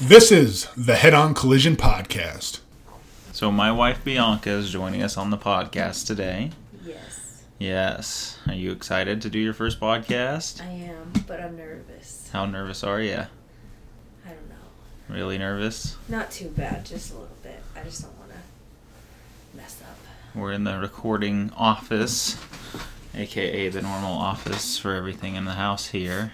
[0.00, 2.60] This is the Head On Collision Podcast.
[3.32, 6.50] So my wife Bianca is joining us on the podcast today.
[6.84, 8.38] Yes, Yes.
[8.46, 10.60] Are you excited to do your first podcast?
[10.60, 12.28] I am, but I'm nervous.
[12.32, 13.14] How nervous are you?
[13.14, 15.14] I don't know.
[15.14, 15.96] Really nervous?
[16.08, 17.62] Not too bad, just a little bit.
[17.76, 19.98] I just don't want to mess up.
[20.34, 22.36] We're in the recording office,
[23.14, 26.32] aka the normal office for everything in the house here.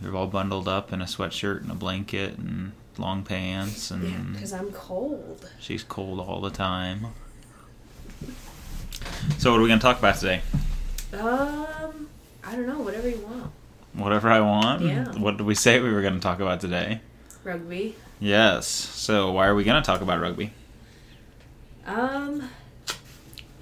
[0.00, 4.32] You're all bundled up in a sweatshirt and a blanket and long pants, Yeah, and
[4.34, 5.48] because I'm cold.
[5.60, 7.06] she's cold all the time.
[9.38, 10.40] So, what are we going to talk about today?
[11.12, 12.08] Um,
[12.44, 12.80] I don't know.
[12.80, 13.50] Whatever you want.
[13.94, 14.82] Whatever I want?
[14.82, 15.04] Yeah.
[15.18, 17.00] What did we say we were going to talk about today?
[17.44, 17.94] Rugby.
[18.20, 18.66] Yes.
[18.66, 20.52] So, why are we going to talk about rugby?
[21.86, 22.48] Um,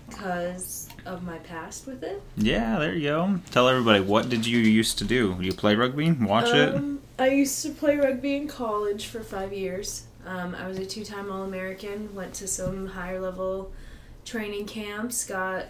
[0.09, 2.23] because of my past with it.
[2.37, 3.41] Yeah, there you go.
[3.51, 5.37] Tell everybody what did you used to do?
[5.41, 6.11] You play rugby?
[6.13, 6.75] Watch it?
[6.75, 10.05] Um, I used to play rugby in college for five years.
[10.27, 12.15] Um, I was a two-time All-American.
[12.15, 13.71] Went to some higher-level
[14.25, 15.25] training camps.
[15.25, 15.67] Got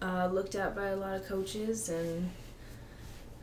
[0.00, 2.30] uh, looked at by a lot of coaches, and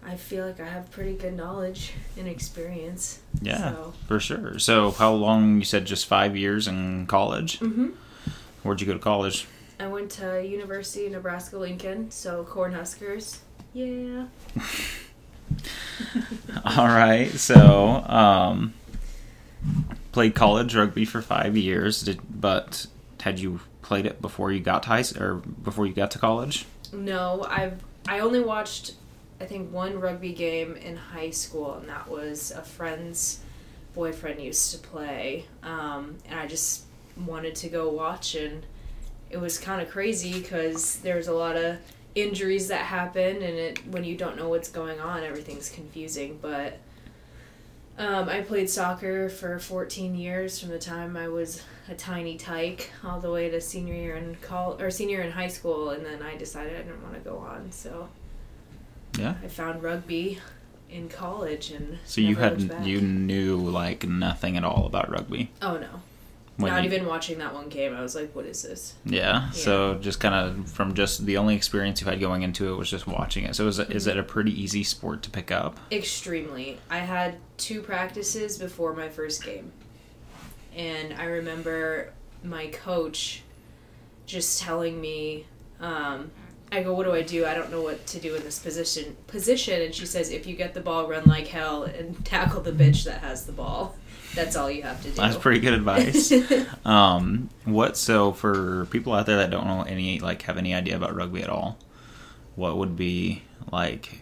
[0.06, 3.20] I feel like I have pretty good knowledge and experience.
[3.42, 4.60] Yeah, So, for sure.
[4.60, 5.58] So, how long?
[5.58, 7.60] You said just five years in college.
[7.60, 7.90] hmm
[8.64, 9.46] Where'd you go to college?
[9.80, 13.40] I went to University of Nebraska Lincoln, so Cornhuskers.
[13.74, 14.28] Yeah.
[16.66, 17.30] All right.
[17.32, 18.74] So, um,
[20.12, 22.02] played college rugby for five years.
[22.02, 22.88] Did but
[23.22, 26.66] had you played it before you got to high or before you got to college?
[26.94, 28.94] No, I've I only watched
[29.40, 33.42] I think one rugby game in high school, and that was a friend's
[33.94, 36.84] boyfriend used to play, um, and I just
[37.26, 38.66] wanted to go watch, and
[39.30, 41.78] it was kind of crazy because there was a lot of
[42.16, 46.40] injuries that happen, and it when you don't know what's going on, everything's confusing.
[46.42, 46.80] But
[47.98, 52.90] um, I played soccer for 14 years from the time I was a tiny tyke
[53.04, 56.22] all the way to senior year in col or senior in high school, and then
[56.22, 58.10] I decided I didn't want to go on, so
[59.18, 59.36] Yeah.
[59.44, 60.40] I found rugby
[60.90, 65.52] in college and So you had you knew like nothing at all about rugby.
[65.62, 66.02] oh no
[66.58, 69.50] not you- even watching that one game I was like what is this Yeah.
[69.52, 72.90] So just kind of from just the only experience you had going into it was
[72.90, 73.56] just watching it.
[73.56, 75.80] So is it, is it a pretty easy sport to pick up?
[75.92, 79.72] extremely I had two practices before my first game
[80.76, 82.12] and I remember
[82.44, 83.42] my coach
[84.26, 85.46] just telling me
[85.80, 86.32] um,
[86.72, 87.46] I go, what do I do?
[87.46, 89.16] I don't know what to do in this position.
[89.28, 92.72] Position, and she says, if you get the ball, run like hell and tackle the
[92.72, 93.96] bitch that has the ball.
[94.36, 95.16] That's all you have to do.
[95.16, 96.32] That's pretty good advice.
[96.86, 100.96] um, what so for people out there that don't know any like have any idea
[100.96, 101.78] about rugby at all,
[102.56, 104.22] what would be like?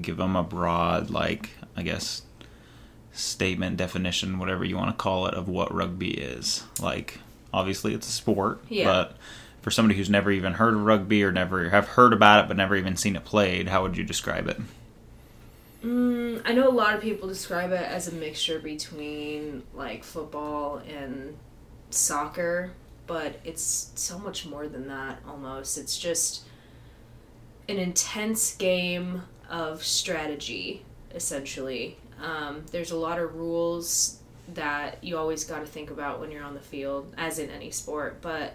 [0.00, 2.22] Give them a broad like I guess
[3.12, 6.62] statement definition, whatever you want to call it, of what rugby is.
[6.80, 7.18] Like
[7.52, 8.84] obviously it's a sport, Yeah.
[8.84, 9.16] but
[9.62, 12.56] for somebody who's never even heard of rugby or never have heard about it but
[12.56, 14.58] never even seen it played, how would you describe it?
[15.82, 20.76] Mm, I know a lot of people describe it as a mixture between like football
[20.86, 21.36] and
[21.90, 22.72] soccer,
[23.06, 25.78] but it's so much more than that almost.
[25.78, 26.44] It's just
[27.68, 31.96] an intense game of strategy, essentially.
[32.22, 34.18] Um, there's a lot of rules
[34.54, 37.70] that you always got to think about when you're on the field, as in any
[37.70, 38.18] sport.
[38.20, 38.54] But,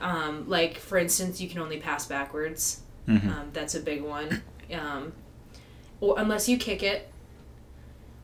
[0.00, 2.80] um, like, for instance, you can only pass backwards.
[3.06, 3.28] Mhm.
[3.30, 4.42] Um, that's a big one.
[4.72, 5.12] Um,
[6.00, 7.10] or unless you kick it,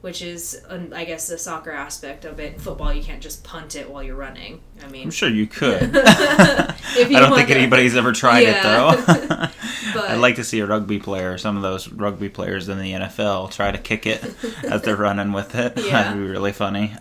[0.01, 2.61] which is, um, I guess, the soccer aspect of it.
[2.61, 4.61] Football, you can't just punt it while you're running.
[4.83, 5.81] I mean, I'm sure you could.
[5.95, 8.95] You I don't think to- anybody's ever tried Yeah.
[8.95, 9.49] it though.
[9.95, 12.93] But- I'd like to see a rugby player, some of those rugby players in the
[12.93, 14.23] NFL, try to kick it
[14.65, 15.75] as they're running with it.
[15.77, 16.05] Yeah.
[16.05, 16.95] That'd be really funny.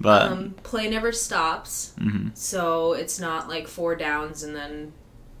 [0.00, 2.36] but um, play never stops, mhm.
[2.36, 4.92] so it's not like four downs and then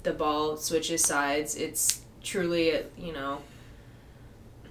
[0.04, 1.54] the ball switches sides.
[1.54, 3.42] It's truly, you know,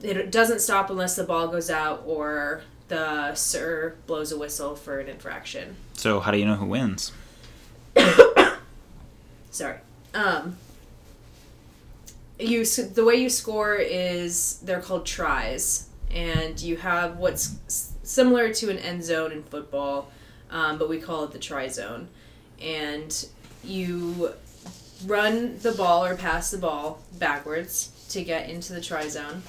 [0.02, 5.00] it doesn't stop unless the ball goes out or the sir blows a whistle for
[5.00, 5.76] an infraction.
[5.94, 7.12] so how do you know who wins?
[9.52, 9.78] sorry.
[10.14, 10.58] Um,
[12.40, 17.56] you the way you score is they're called tries, and you have what's
[18.04, 20.12] similar to an end zone in football,
[20.52, 22.08] um, but we call it the try zone,
[22.62, 23.28] and
[23.64, 24.34] you
[25.06, 29.44] run the ball or pass the ball backwards to get into the try zone,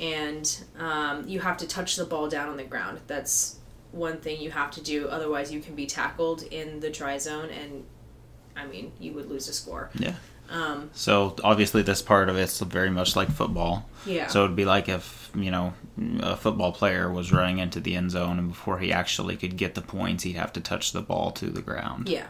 [0.00, 3.00] and um, you have to touch the ball down on the ground.
[3.06, 3.56] That's
[3.92, 5.08] one thing you have to do.
[5.08, 7.84] Otherwise, you can be tackled in the try zone, and
[8.56, 9.90] I mean, you would lose a score.
[9.98, 10.14] Yeah.
[10.50, 13.88] Um, So obviously, this part of it's very much like football.
[14.06, 14.28] yeah.
[14.28, 15.74] So it'd be like if you know
[16.20, 19.74] a football player was running into the end zone, and before he actually could get
[19.74, 22.08] the points, he'd have to touch the ball to the ground.
[22.08, 22.26] yeah.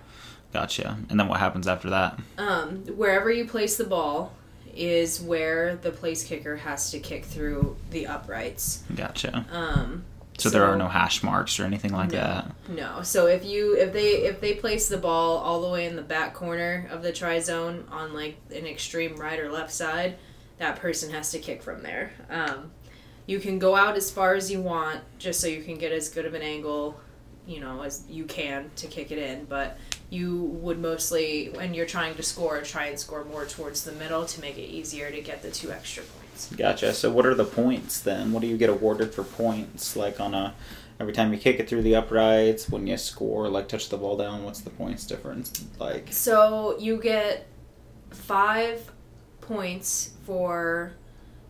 [0.52, 0.96] Gotcha.
[1.10, 2.18] And then what happens after that?
[2.38, 4.32] Um, wherever you place the ball
[4.74, 8.82] is where the place kicker has to kick through the uprights.
[8.94, 9.44] Gotcha.
[9.52, 10.04] Um,
[10.38, 12.18] So, there are no hash marks or anything like No.
[12.18, 12.50] that.
[12.68, 13.02] No.
[13.02, 16.02] So if you if they if they place the ball all the way in the
[16.02, 20.16] back corner of the try zone on like an extreme right or left side,
[20.58, 22.12] that person has to kick from there.
[22.30, 22.70] Um,
[23.26, 26.08] you can go out as far as you want just so you can get as
[26.08, 26.98] good of an angle,
[27.46, 29.76] you know, as you can to kick it in, but
[30.10, 34.24] you would mostly when you're trying to score try and score more towards the middle
[34.24, 36.50] to make it easier to get the two extra points.
[36.56, 36.94] Gotcha.
[36.94, 38.32] So what are the points then?
[38.32, 39.96] What do you get awarded for points?
[39.96, 40.54] Like on a
[40.98, 44.16] every time you kick it through the uprights, when you score, like touch the ball
[44.16, 45.64] down, what's the points difference?
[45.78, 47.46] Like So you get
[48.10, 48.90] five
[49.42, 50.92] points for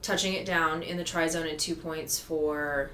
[0.02, 2.90] touching it down in the try zone and two points for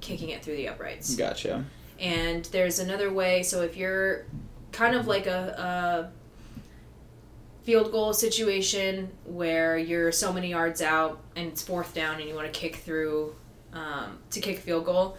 [0.00, 1.14] kicking it through the uprights.
[1.14, 1.64] gotcha.
[2.00, 3.42] And there's another way.
[3.42, 4.26] So if you're
[4.74, 11.46] kind of like a, a field goal situation where you're so many yards out and
[11.46, 13.34] it's fourth down and you want to kick through
[13.72, 15.16] um, to kick field goal,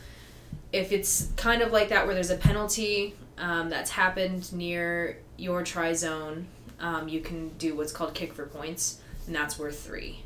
[0.72, 5.63] if it's kind of like that where there's a penalty um, that's happened near your
[5.63, 6.48] try zone,
[6.80, 10.22] um, you can do what's called kick for points, and that's worth three.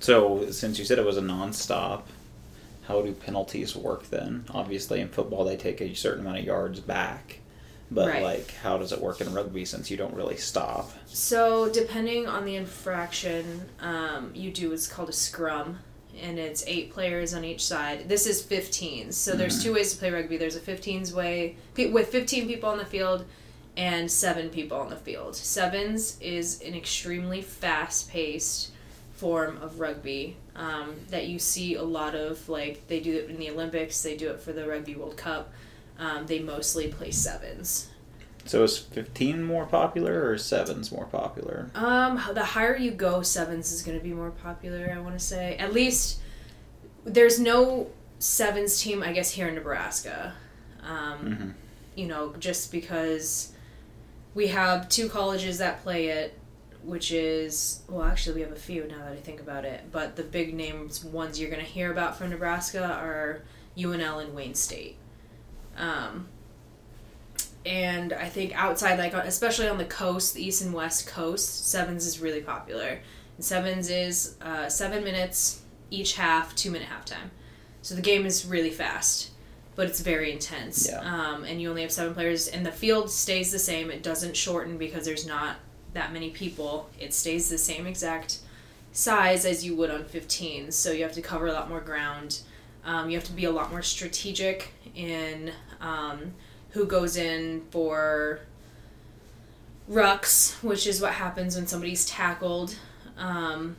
[0.00, 2.06] So since you said it was a non-stop,
[2.88, 4.44] how do penalties work then?
[4.50, 7.38] Obviously in football they take a certain amount of yards back.
[7.94, 8.22] But Right.
[8.22, 10.90] like how does it work in rugby since you don't really stop?
[11.06, 15.78] So, depending on the infraction, um, you do what's called a scrum,
[16.20, 18.08] and it's eight players on each side.
[18.08, 19.14] This is 15s.
[19.16, 22.78] So, there's two ways to play rugby there's a 15s way with 15 people on
[22.78, 23.24] the field
[23.76, 25.34] and seven people on the field.
[25.36, 28.70] Sevens is an extremely fast paced
[29.14, 32.48] form of rugby um, that you see a lot of.
[32.48, 35.52] Like, they do it in the Olympics, they do it for the Rugby World Cup.
[35.98, 37.88] Um, they mostly play sevens.
[38.44, 41.70] So is 15 more popular or 7's more popular?
[41.76, 44.92] Um, the higher you go, sevens is going to be more popular.
[44.94, 46.18] I want to say at least
[47.04, 50.34] there's no sevens team, I guess, here in Nebraska.
[50.82, 51.50] Um, hmm
[51.94, 53.52] You know, just because
[54.34, 56.38] we have two colleges that play it,
[56.82, 59.84] which is well, actually we have a few now that I think about it.
[59.92, 63.42] But the big names ones you're going to hear about from Nebraska are
[63.76, 64.96] UNL and Wayne State.
[65.76, 66.28] Um,
[67.64, 72.06] and I think outside, like especially on the coast, the east and west coast, sevens
[72.06, 73.00] is really popular.
[73.36, 77.30] And sevens is uh, seven minutes each half, two minute halftime.
[77.82, 79.30] So the game is really fast,
[79.76, 80.88] but it's very intense.
[80.88, 81.00] Yeah.
[81.00, 83.90] Um, and you only have seven players, and the field stays the same.
[83.90, 85.56] It doesn't shorten because there's not
[85.92, 86.88] that many people.
[86.98, 88.38] It stays the same exact
[88.92, 90.72] size as you would on 15s.
[90.74, 92.40] So you have to cover a lot more ground.
[92.84, 96.32] Um, you have to be a lot more strategic in um,
[96.70, 98.40] who goes in for
[99.90, 102.76] rucks, which is what happens when somebody's tackled.
[103.16, 103.76] Um,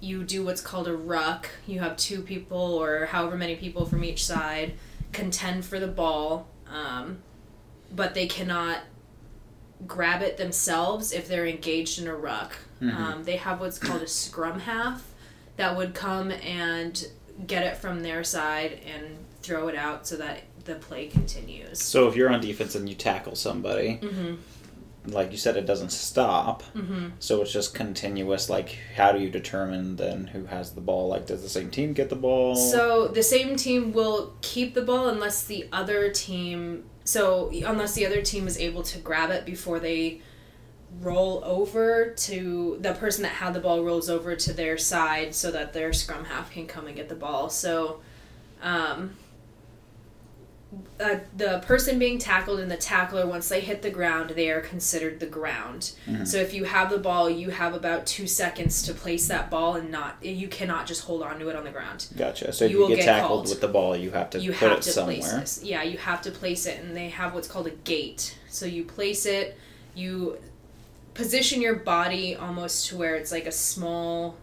[0.00, 1.48] you do what's called a ruck.
[1.66, 4.74] You have two people or however many people from each side
[5.12, 7.18] contend for the ball, um,
[7.94, 8.80] but they cannot
[9.86, 12.56] grab it themselves if they're engaged in a ruck.
[12.80, 12.94] Mhm.
[12.94, 15.04] Um, they have what's called a scrum half
[15.56, 17.06] that would come and
[17.46, 19.04] get it from their side and
[19.42, 21.82] throw it out so that the play continues.
[21.82, 25.10] So if you're on defense and you tackle somebody, Mm-hmm.
[25.12, 26.62] like you said, it doesn't stop.
[26.74, 27.08] Mm-hmm.
[27.18, 28.48] So it's just continuous.
[28.48, 31.08] Like, how do you determine then who has the ball?
[31.08, 32.56] Like, does the same team get the ball?
[32.56, 36.84] So the same team will keep the ball unless the other team.
[37.04, 40.22] So unless the other team is able to grab it before they
[41.00, 45.50] roll over to the person that had the ball rolls over to their side so
[45.50, 47.48] that their scrum half can come and get the ball.
[47.50, 48.00] So
[48.62, 49.16] um,
[50.98, 54.60] uh, the person being tackled and the tackler once they hit the ground they are
[54.60, 56.26] considered the ground Mhm.
[56.26, 59.74] so if you have the ball you have about two seconds to place that ball
[59.74, 62.52] and not you cannot just hold on to it on the ground Gotcha.
[62.52, 63.48] So if You you, will get get tackled called.
[63.50, 65.16] with the ball, you have to you put have it to somewhere.
[65.18, 65.60] place this.
[65.62, 68.34] Yeah, you have to place it, and they have what's called a gate.
[68.48, 69.56] So you place it,
[69.94, 70.38] you
[71.14, 74.36] position your body almost to where it's like a small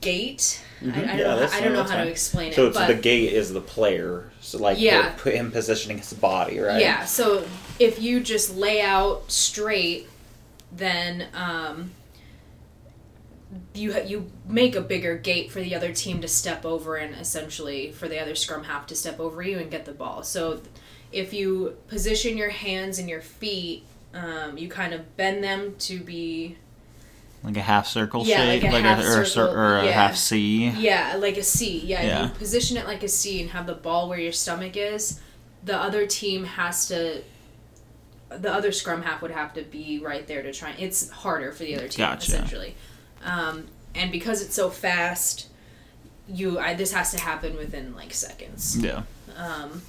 [0.00, 0.60] gate.
[0.82, 0.94] I, I Mhm.
[0.94, 1.48] don't know.
[1.50, 2.54] I don't know that's how to explain it.
[2.56, 4.30] So it's but the gate is the player.
[4.40, 5.14] So like Yeah.
[5.16, 6.80] put him positioning his body, right?
[6.80, 7.46] Yeah, so
[7.78, 10.08] if you just lay out straight,
[10.70, 11.92] then um,
[13.72, 17.90] you you make a bigger gate for the other team to step over, and essentially
[17.92, 20.22] for the other scrum half to step over you and get the ball.
[20.22, 20.60] So
[21.12, 26.00] if you position your hands and your feet Um, you kind of bend them to
[26.00, 26.56] be
[27.42, 29.84] Like a half circle Yeah, shape, like a like half a, or, a or a
[29.86, 29.90] yeah.
[29.92, 30.68] half C.
[30.70, 31.80] Yeah, like a C.
[31.80, 32.22] Yeah, Yeah.
[32.24, 35.20] you position it like a C and have the ball where your stomach is.
[35.64, 37.22] The other team has to.
[38.30, 40.72] The other scrum half would have to be right there to try.
[40.78, 42.32] It's harder for the other team Gotcha.
[42.32, 42.74] essentially,
[43.24, 45.48] um, and because it's so fast,
[46.28, 48.76] you I, this has to happen within like seconds.
[48.78, 49.02] Yeah.
[49.36, 49.82] Um,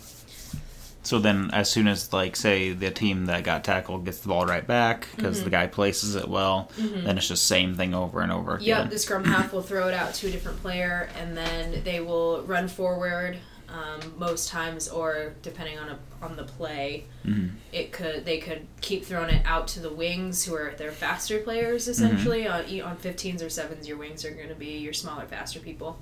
[1.06, 4.46] So then, as soon as like say the team that got tackled gets the ball
[4.46, 5.44] right back because Mm-hmm.
[5.46, 8.90] the guy places it well, then it's just same thing over and over Yep, again.
[8.90, 12.42] the scrum half will throw it out to a different player, and then they will
[12.44, 13.38] run forward.
[13.68, 17.50] Um, most times, or depending on a, on the play, Mhm.
[17.74, 21.40] it could they could keep throwing it out to the wings, who are their faster
[21.40, 21.88] players.
[21.88, 25.60] Essentially, on on fifteens or sevens, your wings are going to be your smaller, faster
[25.60, 26.00] people.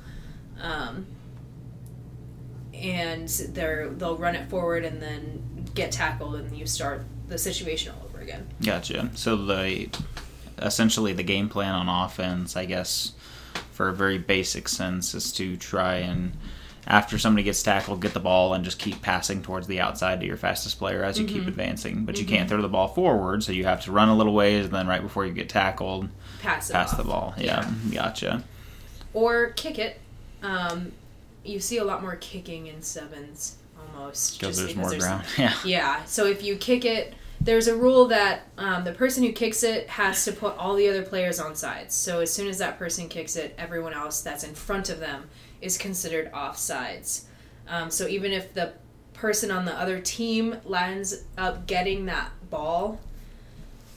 [0.62, 1.08] Um,
[2.74, 7.94] and they're they'll run it forward and then get tackled, and you start the situation
[7.98, 8.48] all over again.
[8.64, 9.10] Gotcha.
[9.16, 9.90] So the
[10.60, 13.14] essentially the game plan on offense, I guess,
[13.72, 16.34] for a very basic sense, is to try and
[16.86, 20.26] after somebody gets tackled, get the ball and just keep passing towards the outside to
[20.26, 21.36] your fastest player as you Mm-hmm.
[21.36, 22.04] keep advancing.
[22.06, 24.66] But you can't throw the ball forward, so you have to run a little ways,
[24.66, 26.10] and then right before you get tackled,
[26.42, 26.98] Pass it pass off.
[26.98, 27.34] the ball.
[27.38, 28.44] Yeah, gotcha.
[29.14, 30.02] or kick it.
[30.42, 30.92] Um,
[31.44, 35.26] you see a lot more kicking in sevens almost Because just there's more there's- ground.
[35.38, 35.54] Yeah.
[35.66, 39.64] Yeah, so if you kick it, there's a rule that um, the person who kicks
[39.64, 41.94] it has to put all the other players on sides.
[41.94, 45.30] So as soon as that person kicks it, everyone else that's in front of them
[45.62, 47.24] is considered offsides.
[47.68, 48.74] Um, so even if the
[49.14, 53.00] person on the other team lands up getting that ball,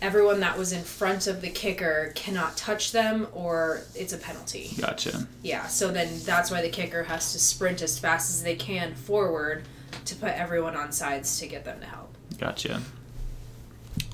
[0.03, 4.71] everyone that was in front of the kicker cannot touch them or it's a penalty.
[4.79, 5.27] Gotcha.
[5.43, 8.95] Yeah, so then that's why the kicker has to sprint as fast as they can
[8.95, 9.65] forward
[10.05, 12.15] to put everyone on sides to get them to help.
[12.39, 12.83] Gotcha.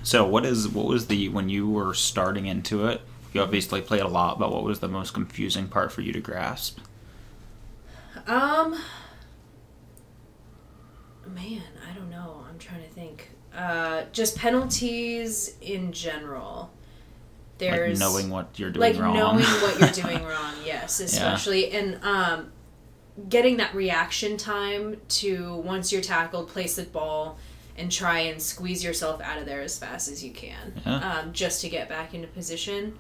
[0.03, 3.01] So what is what was the when you were starting into it?
[3.33, 6.21] You obviously played a lot, but what was the most confusing part for you to
[6.21, 6.79] grasp?
[8.27, 8.79] Um
[11.27, 12.45] man, I don't know.
[12.49, 13.31] I'm trying to think.
[13.57, 16.71] Uh just penalties in general.
[17.59, 19.15] There's like knowing what you're doing like wrong.
[19.15, 22.51] knowing what you're doing wrong yes especially and um
[23.29, 27.39] getting that reaction time to once you're tackled place the ball
[27.77, 31.21] and try and squeeze yourself out of there as fast as you can Yeah.
[31.21, 32.99] um, just to get back into position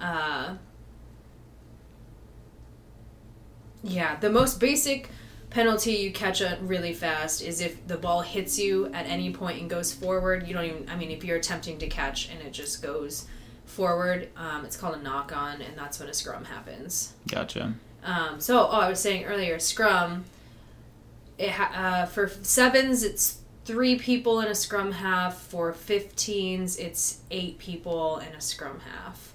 [0.00, 0.54] uh,
[3.82, 5.10] yeah the most basic
[5.54, 9.60] penalty you catch it really fast is if the ball hits you at any point
[9.60, 12.52] and goes forward you don't even i mean if you're attempting to catch and it
[12.52, 13.26] just goes
[13.64, 17.12] forward um, it's called a knock on and that's when a scrum happens.
[17.28, 17.72] Gotcha.
[18.02, 20.24] um, so oh i was saying earlier scrum
[21.38, 25.40] it ha- uh, for sevens it's three people in a scrum half.
[25.40, 29.33] For 15s it's eight people in a scrum half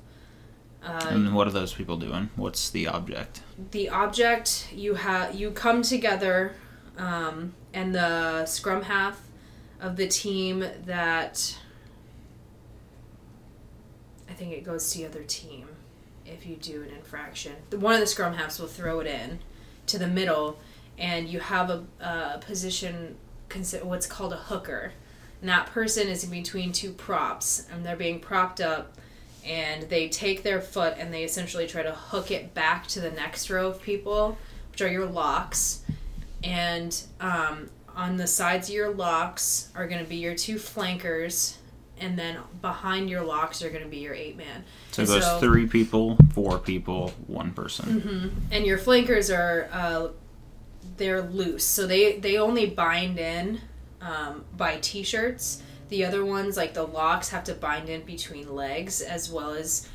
[0.84, 2.30] uh, And what are those people doing?
[2.36, 3.42] What's the object?
[3.72, 6.54] the object you have you come together
[6.98, 9.22] um, and the scrum half
[9.82, 11.58] of the team that
[14.30, 15.68] i think it goes to the other team
[16.26, 19.40] if you do an infraction one of the scrum halves will throw it in
[19.88, 20.58] to the middle
[20.98, 23.18] and you have a, a position
[23.84, 24.94] what's called a hooker
[25.42, 28.96] and that person is in between two props and they're being propped up
[29.46, 33.12] and they take their foot and they essentially try to hook it back to the
[33.12, 34.38] next row of people,
[34.72, 35.82] which are your locks.
[36.44, 41.58] And um, on the sides of your locks are going to be your two flankers,
[42.00, 44.64] and then behind your locks are going to be your eight man.
[44.92, 48.02] So goes three people, four people, one person.
[48.02, 48.28] Mm-hmm.
[48.52, 50.08] And your flankers are uh,
[50.96, 53.62] they're loose, so they they only bind in
[54.02, 55.62] um, by t-shirts.
[55.90, 59.88] The other ones, like the locks, have to bind in between legs, as well as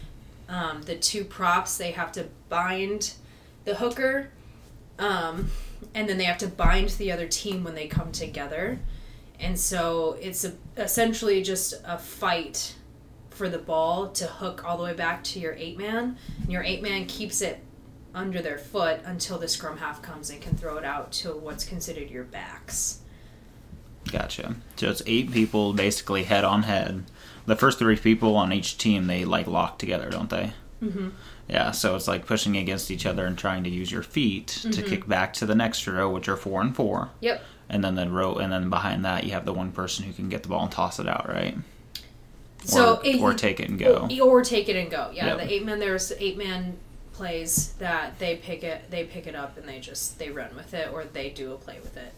[0.49, 1.77] um, the two props.
[1.77, 3.15] They have to bind
[3.65, 4.31] the hooker,
[4.99, 5.51] um,
[5.95, 8.81] and then they have to bind the other team when they come together.
[9.39, 12.75] And so it's a, essentially just a fight
[13.31, 16.17] for the ball to hook all the way back to your eight man.
[16.41, 17.61] And your eight man keeps it
[18.15, 21.65] under their foot until the scrum half comes and can throw it out to what's
[21.65, 23.01] considered your backs.
[24.11, 24.55] Gotcha.
[24.77, 27.05] So it's eight people basically head on head.
[27.47, 30.53] The first three people on each team they like lock together, don't they?
[30.83, 31.09] Mm-hmm.
[31.49, 31.71] Yeah.
[31.73, 34.89] So it's like pushing against each other and trying to use your feet to Mm-hmm.
[34.89, 37.11] kick back to the next row, which are four and four.
[37.21, 37.43] Yep.
[37.69, 40.29] And then the row, and then behind that you have the one person who can
[40.29, 41.57] get the ball and toss it out, right?
[42.65, 44.09] So or, it- or take it and go.
[44.21, 45.11] Or, or take it and go.
[45.13, 45.39] Yeah, Yep.
[45.39, 46.77] the eight man there's eight man
[47.13, 50.75] plays that they pick it they pick it up and they just they run with
[50.75, 52.13] it or they do a play with it.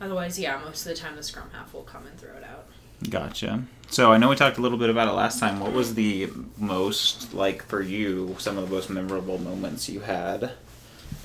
[0.00, 2.66] Otherwise, yeah, most of the time the scrum half will come and throw it out.
[3.10, 3.62] Gotcha.
[3.90, 5.60] So I know we talked a little bit about it last time.
[5.60, 8.36] What was the most like for you?
[8.38, 10.52] Some of the most memorable moments you had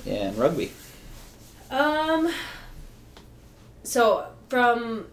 [0.06, 0.72] in rugby.
[1.70, 2.30] Um.
[3.82, 5.06] So from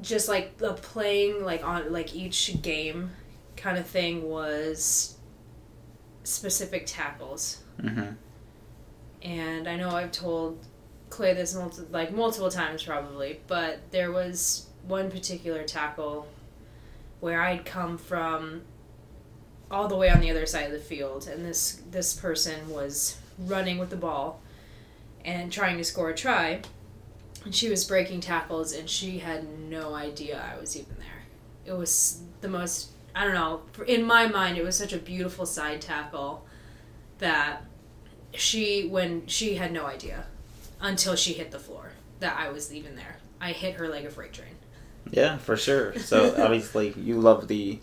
[0.00, 3.10] just like the playing like on like each game
[3.56, 5.16] kind of thing was
[6.24, 8.12] specific tackles Mm-hmm.
[9.22, 10.58] and I know I've told
[11.12, 16.26] Clay this multi- like multiple times probably, but there was one particular tackle
[17.20, 18.62] where I'd come from
[19.70, 23.18] all the way on the other side of the field, and this this person was
[23.38, 24.40] running with the ball
[25.22, 26.62] and trying to score a try,
[27.44, 31.24] and she was breaking tackles, and she had no idea I was even there.
[31.66, 35.44] It was the most I don't know in my mind it was such a beautiful
[35.44, 36.46] side tackle
[37.18, 37.64] that
[38.32, 40.24] she when she had no idea
[40.82, 43.16] until she hit the floor that I was even there.
[43.40, 44.56] I hit her like a freight train.
[45.10, 45.98] Yeah, for sure.
[45.98, 47.80] So obviously you love the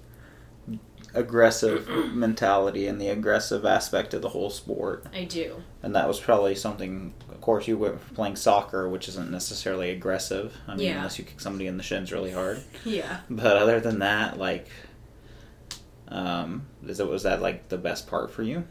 [1.15, 5.05] aggressive mentality and the aggressive aspect of the whole sport.
[5.13, 5.63] I do.
[5.81, 9.89] And that was probably something of course you went from playing soccer, which isn't necessarily
[9.89, 10.55] aggressive.
[10.67, 10.97] I mean Yeah.
[10.97, 12.61] unless you kick somebody in the shins really hard.
[12.85, 13.21] Yeah.
[13.29, 14.67] But other than that, like
[16.09, 18.65] um is it was that like the best part for you?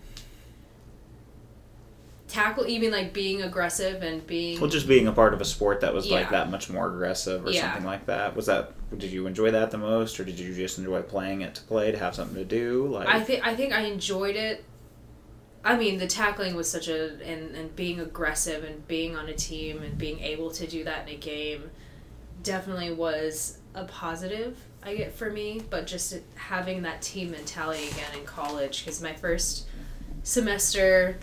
[2.29, 5.81] Tackle even like being aggressive and being Well, just being a part of a sport
[5.81, 7.63] that was like that much more aggressive or Yeah.
[7.63, 8.37] something like that.
[8.37, 11.55] Was that did you enjoy that the most, or did you just enjoy playing it
[11.57, 12.87] to play to have something to do?
[12.89, 14.65] Like, I think I think I enjoyed it.
[15.65, 19.35] I mean, the tackling was such a and and being aggressive and being on a
[19.35, 21.71] team and being able to do that in a game
[22.43, 28.19] definitely was a positive I get for me, but just having that team mentality again
[28.19, 29.67] in college cuz my first
[30.23, 31.19] semester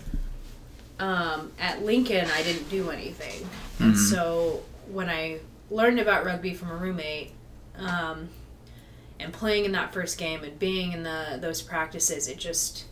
[0.98, 3.48] um, at Lincoln, I didn't do anything.
[3.78, 4.10] And Mhm.
[4.10, 7.32] so when I learned about rugby from a roommate,
[7.78, 8.30] um,
[9.18, 12.84] and playing in that first game and being in the those practices, it just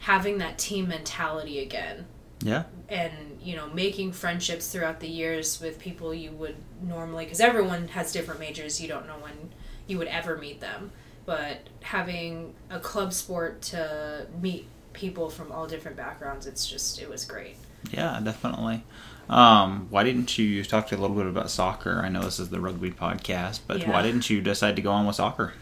[0.00, 2.06] having that team mentality again
[2.40, 7.40] yeah, and you know making friendships throughout the years with people you would normally because
[7.40, 9.50] everyone has different majors you don't know when
[9.88, 10.92] you would ever meet them
[11.26, 17.08] but having a club sport to meet people from all different backgrounds it's just it
[17.08, 17.56] was great
[17.92, 18.82] yeah, definitely.
[19.30, 22.00] Um, why didn't you you talked a little bit about soccer?
[22.04, 23.92] I know this is the rugby podcast, but Yeah.
[23.92, 25.52] why didn't you decide to go on with soccer?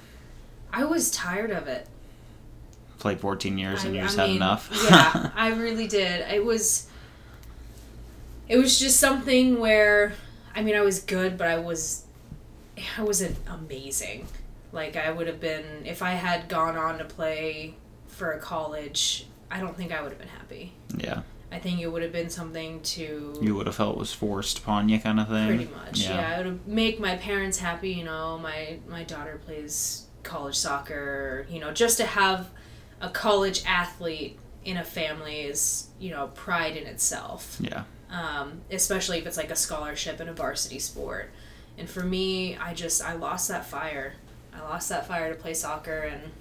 [0.72, 1.87] i was tired of it
[2.99, 4.70] Played 14 years and I- you I just had mean, enough.
[4.90, 6.22] yeah, I really did.
[6.33, 6.88] It was
[8.49, 10.14] it was just something where
[10.55, 12.05] I mean I was good, but I was
[12.99, 14.27] I wasn't amazing.
[14.72, 17.75] Like I would have been if I had gone on to play
[18.16, 20.72] for a college, I don't think I would have been happy.
[20.96, 24.59] yeah, I think it would have been something to you would have felt was forced
[24.59, 25.46] upon you, kind of thing.
[25.46, 26.00] pretty much.
[26.00, 26.40] Yeah.
[26.40, 31.61] it would make my parents happy, you know, my my daughter plays college soccer, you
[31.61, 32.50] know, just to have
[33.00, 37.59] a college athlete in a family is, you know, pride in itself.
[37.61, 37.85] yeah.
[38.11, 41.31] Um, especially if it's like a scholarship in a varsity sport.
[41.79, 44.14] And for me, I just I lost that fire.
[44.55, 46.33] I lost that fire to play soccer and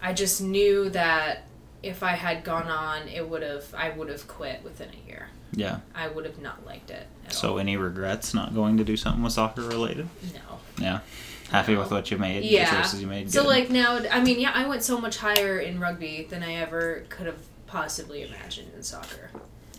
[0.00, 1.44] I just knew that
[1.82, 5.28] if I had gone on, it would have I would have quit within a year.
[5.52, 5.80] Yeah.
[5.94, 7.06] I would have not liked it.
[7.26, 7.58] At So, all.
[7.58, 10.08] any regrets not going to do something with soccer related?
[10.34, 10.58] no.
[10.78, 11.00] Yeah.
[11.50, 11.80] Happy No.
[11.80, 12.82] with what you made, the Yeah.
[12.82, 13.32] choices you made.
[13.32, 13.48] So good.
[13.48, 17.04] like now, I mean, yeah, I went so much higher in rugby than I ever
[17.08, 19.30] could have possibly imagined in soccer.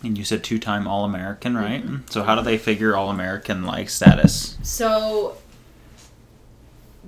[0.02, 1.84] and you said two-time All-American, right?
[1.84, 2.08] Mm-hmm.
[2.10, 4.56] So how do they figure All-American like status?
[4.62, 5.36] So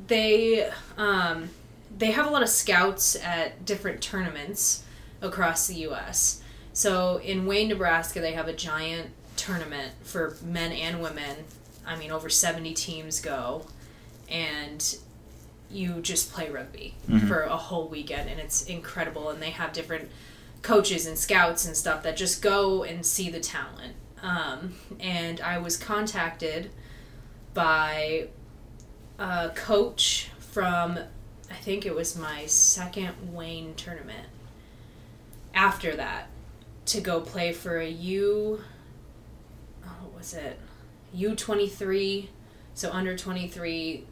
[0.06, 1.50] they um,
[2.02, 4.82] they have a lot of scouts at different tournaments
[5.20, 6.42] across the U.S.
[6.72, 11.44] So in Wayne, Nebraska, they have a giant tournament for men and women.
[11.86, 13.66] I mean, over seventy teams go,
[14.28, 14.96] and
[15.70, 17.28] you just play rugby Mhm.
[17.28, 19.30] for a whole weekend, and it's incredible.
[19.30, 20.10] And they have different
[20.62, 23.94] coaches and scouts and stuff that just go and see the talent.
[24.22, 26.70] Um, and I was contacted
[27.54, 28.28] by
[29.20, 30.98] a coach from
[31.52, 34.26] I think it was my second Wayne tournament.
[35.54, 36.28] After that,
[36.86, 38.60] to go play for a U.
[39.84, 40.58] Oh, what was it?
[41.12, 42.30] U twenty three,
[42.72, 44.06] so under twenty three,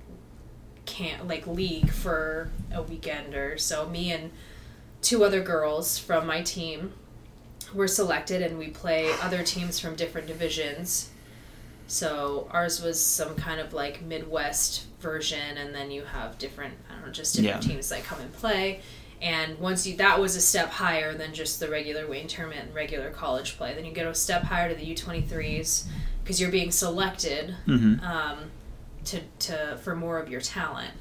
[0.85, 3.88] can't like league for a weekend or so.
[3.88, 4.31] Me and
[5.00, 6.92] two other girls from my team
[7.72, 11.11] were selected, and we play other teams from different divisions.
[11.87, 16.94] So ours was some kind of like Midwest version, and then you have different, I
[16.94, 17.70] don't know, just different Yeah.
[17.72, 18.80] teams that come and play.
[19.22, 22.74] And once you, that was a step higher than just the regular Wayne tournament and
[22.74, 23.74] regular college play.
[23.74, 25.86] Then you go a step higher to the U23s
[26.22, 28.04] because you're being selected Mm-hmm.
[28.04, 28.38] um,
[29.04, 30.92] to, to for more of your talent.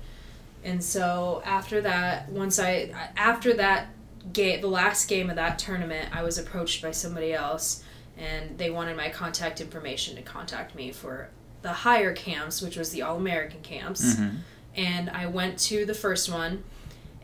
[0.63, 3.87] And so after that, once I after that
[4.33, 7.83] game, the last game of that tournament, I was approached by somebody else,
[8.17, 11.29] and they wanted my contact information to contact me for
[11.61, 14.15] the higher camps, which was the All American camps.
[14.15, 14.37] Mm-hmm.
[14.75, 16.63] And I went to the first one,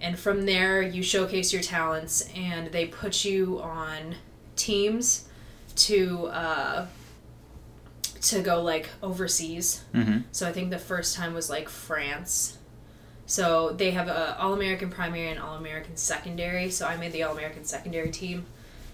[0.01, 4.15] and from there you showcase your talents, and they put you on
[4.55, 5.27] teams
[5.75, 6.87] to uh,
[8.21, 9.83] to go like overseas.
[9.93, 10.19] Mm-hmm.
[10.31, 12.57] So I think the first time was like France.
[13.27, 16.69] So they have a All American primary and All American secondary.
[16.69, 18.45] So I made the All American secondary team.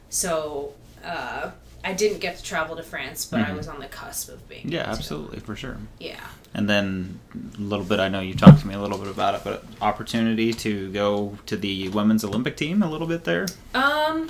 [0.10, 0.74] So
[1.04, 1.52] uh,
[1.84, 3.58] I didn't get to travel to France, but I Mhm.
[3.58, 4.72] was on the cusp of being.
[4.72, 5.78] Yeah, absolutely, for sure.
[6.00, 6.20] Yeah.
[6.54, 7.20] And then
[7.58, 9.64] a little bit, I know you talked to me a little bit about it, but
[9.82, 13.48] opportunity to go to the women's Olympic team a little bit there.
[13.74, 14.30] Um.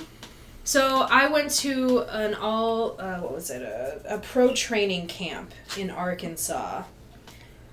[0.64, 5.52] So I went to an all uh, what was it a, a pro training camp
[5.76, 6.84] in Arkansas,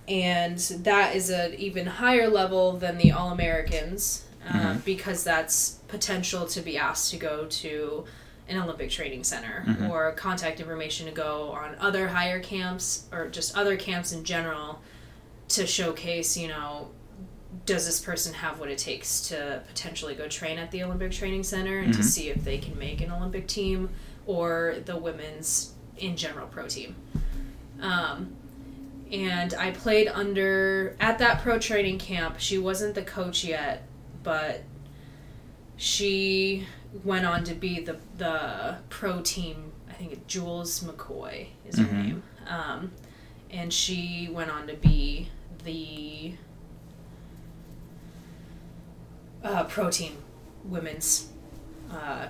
[0.08, 4.84] and that is an even higher level than the All Americans uh, Mhm.
[4.86, 8.06] because that's potential to be asked to go to
[8.50, 9.90] an Olympic training center Mhm.
[9.90, 14.82] or contact information to go on other higher camps or just other camps in general
[15.50, 16.90] to showcase you know
[17.66, 21.44] does this person have what it takes to potentially go train at the Olympic Training
[21.44, 22.04] Center and to Mhm.
[22.04, 23.90] see if they can make an Olympic team
[24.28, 26.96] or the women's in general pro team.
[27.82, 28.36] Um,
[29.12, 32.36] and I played under at that pro training camp.
[32.40, 33.88] She wasn't the coach yet,
[34.24, 34.64] but
[35.76, 36.68] she
[37.04, 39.72] went on to be the the pro team.
[39.90, 41.92] I think Jules McCoy is her Mhm.
[42.04, 42.92] name, um,
[43.52, 45.30] and she went on to be
[45.66, 46.34] the
[49.44, 50.14] uh, pro team
[50.66, 51.30] women's
[51.92, 52.28] uh,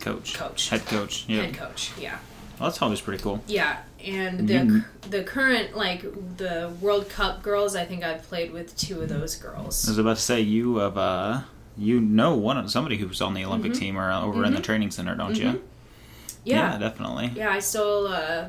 [0.00, 0.34] Coach.
[0.34, 0.68] Coach.
[0.68, 1.24] Head coach.
[1.28, 1.42] Yeah.
[1.42, 1.90] head coach.
[1.98, 2.18] Yeah,
[2.60, 3.42] Well, that's always pretty cool.
[3.46, 6.02] yeah, and the You- the current like
[6.36, 7.74] the World Cup girls.
[7.76, 9.86] I think I've played with two of those girls.
[9.86, 11.42] I was about to say you have uh
[11.78, 13.78] you know one of somebody who's on the Olympic Mhm.
[13.78, 14.64] team or over in the Mhm.
[14.64, 15.40] training center, don't Mhm.
[15.54, 15.62] you?
[16.44, 17.32] Yeah, definitely.
[17.34, 18.46] Yeah, I still uh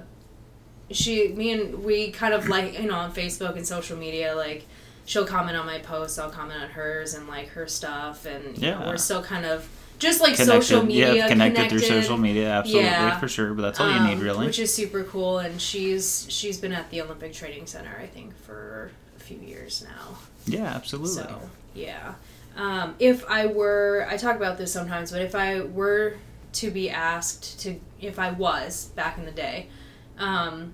[0.91, 4.65] she me and we kind of like you know on Facebook and social media like
[5.05, 8.71] she'll comment on my posts, I'll comment on hers and like her stuff and you
[8.71, 8.87] know, Yeah.
[8.87, 9.67] we're still kind of
[9.99, 13.19] just like Connected, social media yeah, connected, connected through social media, absolutely Yeah.
[13.19, 13.53] for sure.
[13.55, 14.45] But that's all you um, need, really.
[14.45, 18.37] Which is super cool and she's she's been at the Olympic Training Center I think
[18.45, 20.17] for a few years now.
[20.45, 21.23] yeah, absolutely.
[21.23, 21.41] So
[21.73, 22.13] yeah,
[22.57, 26.15] um, if I were, I talk about this sometimes, but if I were
[26.53, 29.69] to be asked to, if I was back in the day,
[30.17, 30.73] um,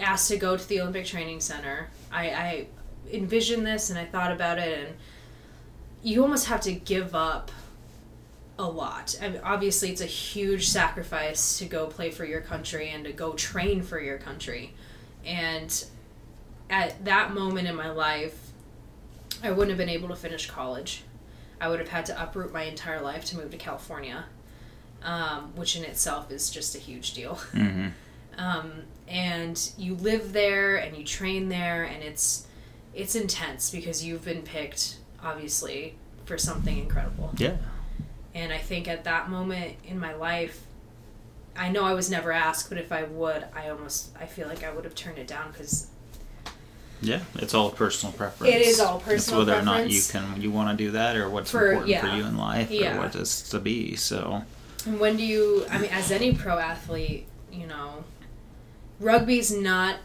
[0.00, 2.66] asked to go to the Olympic Training Center, I, I
[3.12, 4.96] envisioned this and I thought about it, and
[6.02, 7.52] you almost have to give up
[8.58, 9.16] a lot.
[9.22, 13.12] I mean, obviously, it's a huge sacrifice to go play for your country and to
[13.12, 14.74] go train for your country,
[15.24, 15.84] and
[16.68, 18.50] at that moment in my life,
[19.44, 21.04] I wouldn't have been able to finish college.
[21.60, 24.24] I would have had to uproot my entire life to move to California,
[25.02, 27.34] um, which in itself is just a huge deal.
[27.52, 27.88] hmm
[28.38, 32.46] Um, and you live there and you train there, and it's
[32.94, 37.32] it's intense because you've been picked, obviously, for something incredible.
[37.36, 37.56] Yeah.
[38.34, 40.62] And I think at that moment in my life,
[41.56, 44.62] I know I was never asked, but if I would, I almost I feel like
[44.64, 45.88] I would have turned it down because
[47.02, 48.54] Yeah, it's all personal preference.
[48.54, 49.00] It is all personal.
[49.00, 49.22] Preference.
[49.28, 52.00] It's whether or not you can you want to do that or what's For- important
[52.00, 52.96] for you in life Yeah.
[52.96, 53.96] or what it's to be.
[53.96, 54.42] So
[54.86, 55.64] And when do you?
[55.70, 58.04] I mean, as any pro athlete, you know,
[59.00, 59.96] rugby's not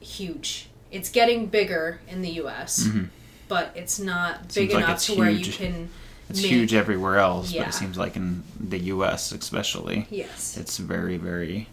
[0.00, 0.68] huge.
[0.90, 3.08] It's getting bigger in the U.S., mhm.
[3.48, 5.90] but it's not big Seems enough it's to where you can.
[6.30, 9.32] it's make- huge everywhere else, but it seems like in the U.S.
[9.32, 10.56] especially, Yes.
[10.56, 11.68] it's very very.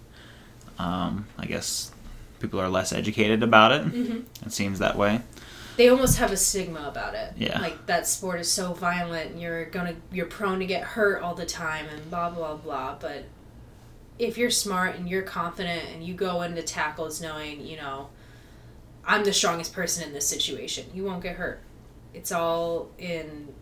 [0.77, 1.91] Um, I guess
[2.39, 3.81] people are less educated about it.
[3.83, 5.21] hmm It seems that way.
[5.77, 7.33] They almost have a stigma about it.
[7.35, 7.59] Yeah.
[7.59, 11.35] Like that sport is so violent, and you're gonna you're prone to get hurt all
[11.35, 12.95] the time, and blah blah blah.
[12.99, 13.25] But
[14.17, 18.09] if you're smart and you're confident, and you go into tackles knowing, you know,
[19.05, 21.59] I'm the strongest person in this situation, you won't get hurt.
[22.13, 23.53] It's all in,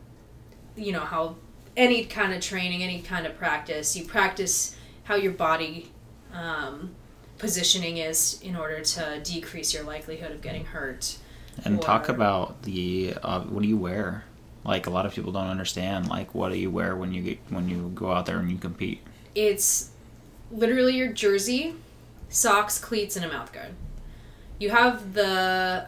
[0.76, 1.38] you know, how
[1.76, 5.92] any kind of training, any kind of practice, you practice how your body
[6.32, 6.94] um,
[7.44, 11.18] positioning is in order to decrease your likelihood of getting hurt.
[11.66, 14.24] And talk about the uh, what do you wear?
[14.64, 16.08] Like a lot of people don't understand.
[16.08, 18.58] Like what do you wear when you get when you go out there and you
[18.58, 19.02] compete?
[19.36, 19.90] It's
[20.52, 21.76] literally your jersey,
[22.30, 23.74] socks, cleats, and a mouthguard.
[24.58, 25.88] You have the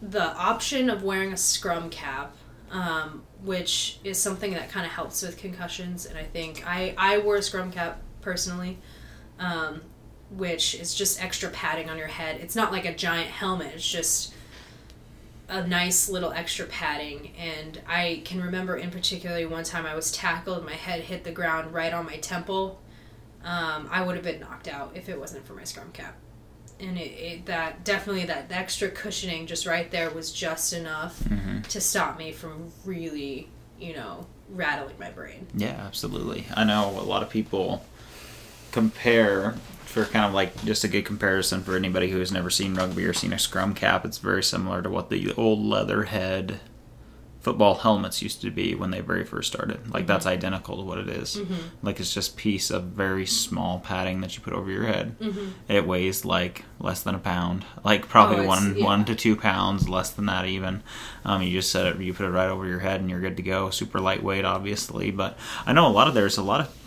[0.00, 2.36] the option of wearing a scrum cap,
[2.70, 6.06] um, which is something that kind of helps with concussions.
[6.06, 8.78] And I think I I wore a scrum cap personally,
[9.40, 9.82] um,
[10.36, 12.40] which is just extra padding on your head.
[12.40, 13.72] It's not like a giant helmet.
[13.74, 14.32] It's just
[15.48, 17.32] a nice little extra padding.
[17.38, 21.32] And I can remember in particularly one time I was tackled, my head hit the
[21.32, 22.80] ground right on my temple.
[23.44, 26.14] Um, I would have been knocked out if it wasn't for my scrum cap.
[26.80, 31.60] And it, it that definitely that extra cushioning just right there was just enough Mm-hmm.
[31.62, 35.46] to stop me from really, you know, rattling my brain.
[35.54, 36.46] Yeah, absolutely.
[36.54, 37.84] I know a lot of people
[38.70, 39.54] compare
[39.92, 43.04] for kind of like just a good comparison for anybody who has never seen rugby
[43.04, 44.04] or seen a scrum cap.
[44.04, 46.60] It's very similar to what the old leatherhead
[47.42, 49.92] football helmets used to be when they very first started.
[49.92, 50.06] Like mm-hmm.
[50.06, 51.36] that's identical to what it is.
[51.36, 51.54] Mm-hmm.
[51.82, 55.18] Like it's just piece of very small padding that you put over your head.
[55.18, 55.48] Mm-hmm.
[55.68, 58.84] It weighs like less than a pound, like probably Oh, one yeah.
[58.84, 60.84] one to two pounds, less than that even.
[61.24, 63.36] Um, you just set it, you put it right over your head, and you're good
[63.36, 63.70] to go.
[63.70, 66.81] Super lightweight, obviously, but I know a lot of there's a lot of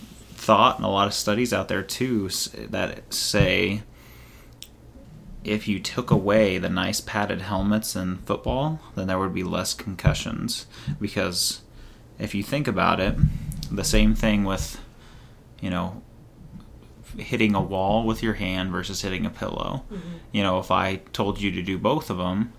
[0.45, 2.29] thought and a lot of studies out there too
[2.69, 3.81] that say
[5.43, 9.73] if you took away the nice padded helmets in football, then there would be less
[9.73, 10.65] concussions.
[10.99, 11.61] Because
[12.19, 13.15] if you think about it,
[13.71, 14.79] the same thing with,
[15.61, 16.01] you know,
[17.17, 19.83] hitting a wall with your hand versus hitting a pillow.
[19.91, 20.09] Mm-hmm.
[20.31, 22.53] You know, if I told you to do both of them,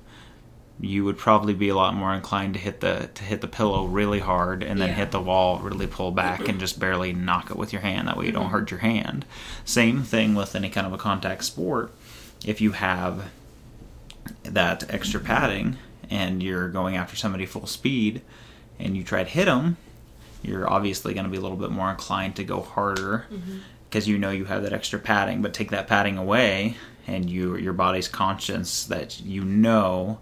[0.79, 3.87] you would probably be a lot more inclined to hit the to hit the pillow
[3.87, 4.95] really hard and then Yeah.
[4.97, 8.09] hit the wall really pull back and just barely knock it with your hand.
[8.09, 9.25] That way you don't hurt your hand.
[9.65, 11.93] Same thing with any kind of a contact sport.
[12.45, 13.31] If you have
[14.43, 15.77] that extra padding
[16.11, 18.21] and you're going after somebody full speed
[18.79, 19.77] and you try to hit them
[20.43, 23.59] you're obviously going to be a little bit more inclined to go harder mm-hmm.
[23.89, 25.43] because you know you have that extra padding.
[25.43, 30.21] But take that padding away and you your body's conscious that you know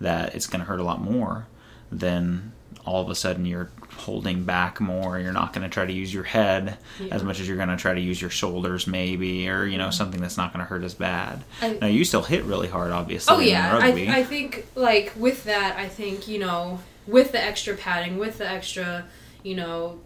[0.00, 1.46] that it's going to hurt a lot more
[1.90, 2.52] then
[2.84, 6.12] all of a sudden you're holding back more you're not going to try to use
[6.12, 6.78] your head
[7.10, 9.84] as much as you're going to try to use your shoulders maybe or you know
[9.84, 9.92] mm-hmm.
[9.92, 12.92] something that's not going to hurt as bad I- now you still hit really hard
[12.92, 13.78] obviously Oh yeah.
[13.80, 18.38] I, I think like with that, I think you know with the extra padding, with
[18.38, 19.06] the extra,
[19.42, 20.00] you know,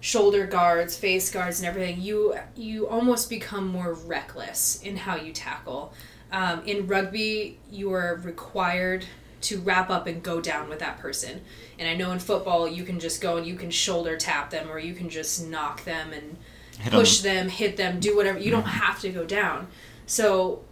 [0.00, 5.32] shoulder guards, face guards, and everything, you you almost become more reckless in how you
[5.32, 5.92] tackle.
[6.34, 9.06] Um, in rugby, you are required
[9.42, 11.42] to wrap up and go down with that person.
[11.78, 14.68] And I know in football, you can just go and you can shoulder tap them,
[14.68, 16.36] or you can just knock them and
[16.80, 18.40] Hit push them, hit them, do whatever.
[18.40, 19.68] You don't have to go down.
[20.06, 20.64] So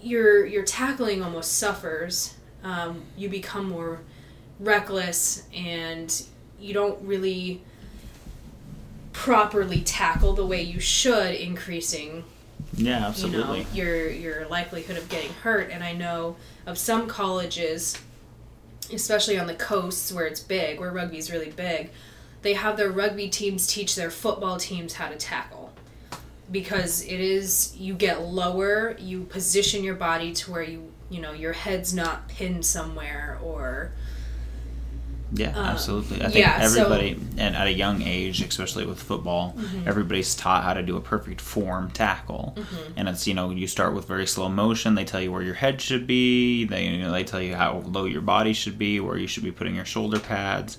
[0.00, 2.34] your your tackling almost suffers.
[2.62, 3.98] Um, you become more
[4.60, 6.22] reckless, and
[6.60, 7.62] you don't really
[9.12, 12.22] properly tackle the way you should, increasing
[12.78, 15.70] yeah absolutely you know your your likelihood of getting hurt.
[15.70, 16.36] And I know
[16.66, 17.96] of some colleges,
[18.92, 21.90] especially on the coasts where it's big, where rugby's really big,
[22.42, 25.72] they have their rugby teams teach their football teams how to tackle.
[26.50, 31.32] Because it is you get lower, you position your body to where you you know
[31.32, 33.92] your head's not pinned somewhere or
[35.32, 36.22] Yeah, Um, absolutely.
[36.22, 36.92] I think yeah, so- Mm-hmm.
[36.92, 41.00] everybody, and at a young age, especially with football, everybody's taught how to do a
[41.00, 42.54] perfect form tackle.
[42.56, 42.92] Mm-hmm.
[42.96, 44.94] And it's you know you start with very slow motion.
[44.94, 46.64] They tell you where your head should be.
[46.64, 49.44] They you know, they tell you how low your body should be, where you should
[49.44, 50.78] be putting your shoulder pads.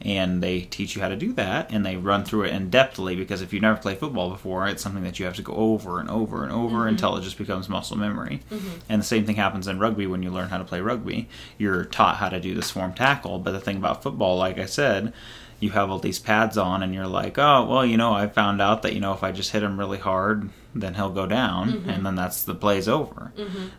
[0.00, 3.16] And they teach you how to do that, and they run through it in depthly
[3.16, 5.98] because if you never played football before, it's something that you have to go over
[6.00, 6.88] and over and over Mm-hmm.
[6.88, 8.40] until it just becomes muscle memory.
[8.88, 11.28] And the same thing happens in rugby when you learn how to play rugby.
[11.56, 14.66] You're taught how to do the form tackle, but the thing about football, like I
[14.66, 15.12] said,
[15.60, 18.62] you have all these pads on, and you're like, oh, well, you know, I found
[18.62, 21.84] out that, you know, if I just hit him really hard, then he'll go down,
[21.88, 23.32] and then that's the play's over.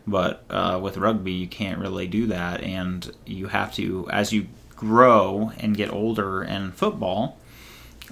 [0.06, 4.48] But uh, with rugby, you can't really do that, and you have to, as you
[4.80, 7.38] grow and get older in football,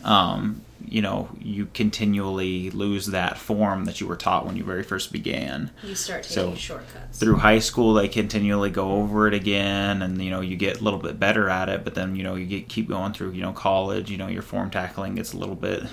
[0.04, 4.84] um, you know, you continually lose that form that you were taught when you very
[4.84, 7.18] first began you start So, taking shortcuts.
[7.20, 10.84] through high school they continually go over it again and you know you get a
[10.84, 13.42] little bit better at it but then you know you get, keep going through you
[13.42, 15.84] know college you know your form tackling gets a little bit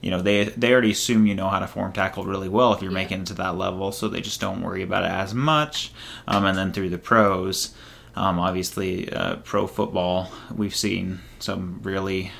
[0.00, 2.80] you know they they already assume you know how to form tackle really well if
[2.80, 2.98] you're Yeah.
[3.02, 5.90] making it to that level so they just don't worry about it as much
[6.28, 7.74] um, and then through the pros
[8.16, 12.30] um, obviously uh, pro football we've seen some really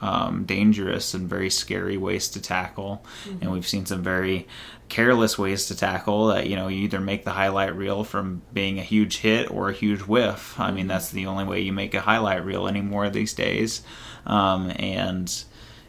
[0.00, 3.04] um, dangerous and very scary ways to tackle,
[3.40, 4.46] and we've seen some very
[4.88, 8.78] careless ways to tackle that you know you either make the highlight reel from being
[8.78, 10.58] a huge hit or a huge whiff.
[10.58, 13.82] I mean that's the only way you make a highlight reel anymore these days,
[14.26, 15.44] um, and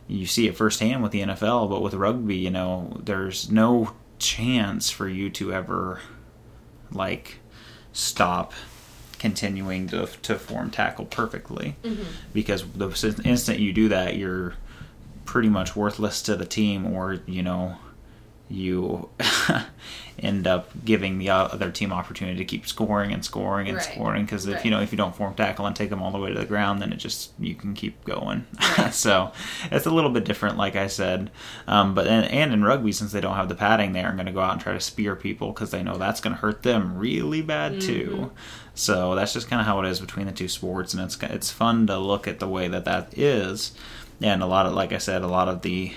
[0.08, 1.70] you see it firsthand with the NFL.
[1.70, 6.02] But with rugby, you know, there's no chance for you to ever
[6.92, 7.40] like
[7.94, 8.54] stop
[9.20, 11.76] continuing to, to form tackle perfectly.
[12.34, 14.54] Because the instant you do that you're
[15.26, 17.76] pretty much worthless to the team or you know
[18.52, 19.08] you
[20.18, 23.86] end up giving the other team opportunity to keep scoring and scoring and Right.
[23.86, 24.26] scoring.
[24.26, 24.66] Because if Right.
[24.66, 26.46] you know if you don't form tackle and take them all the way to the
[26.48, 28.46] ground then it just you can keep going.
[28.78, 28.92] Right.
[29.06, 29.32] so
[29.72, 31.30] it's a little bit different like i said.
[31.68, 34.26] Um, but and, and in rugby since they don't have the padding they aren't going
[34.26, 36.64] to go out and try to spear people because they know that's going to hurt
[36.64, 38.32] them really bad too
[38.80, 41.52] so that's just kind of how it is between the two sports and it's it's
[41.52, 43.74] fun to look at the way that that is
[44.22, 45.92] and a lot of like i said a lot of the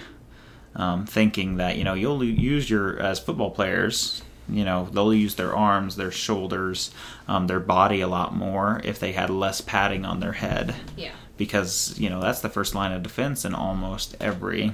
[0.75, 5.35] um, thinking that you know you'll use your as football players you know they'll use
[5.37, 6.91] their arms their shoulders
[7.29, 11.13] um, their body a lot more if they had less padding on their head Yeah.
[11.37, 14.73] because you know that's the first line of defense in almost every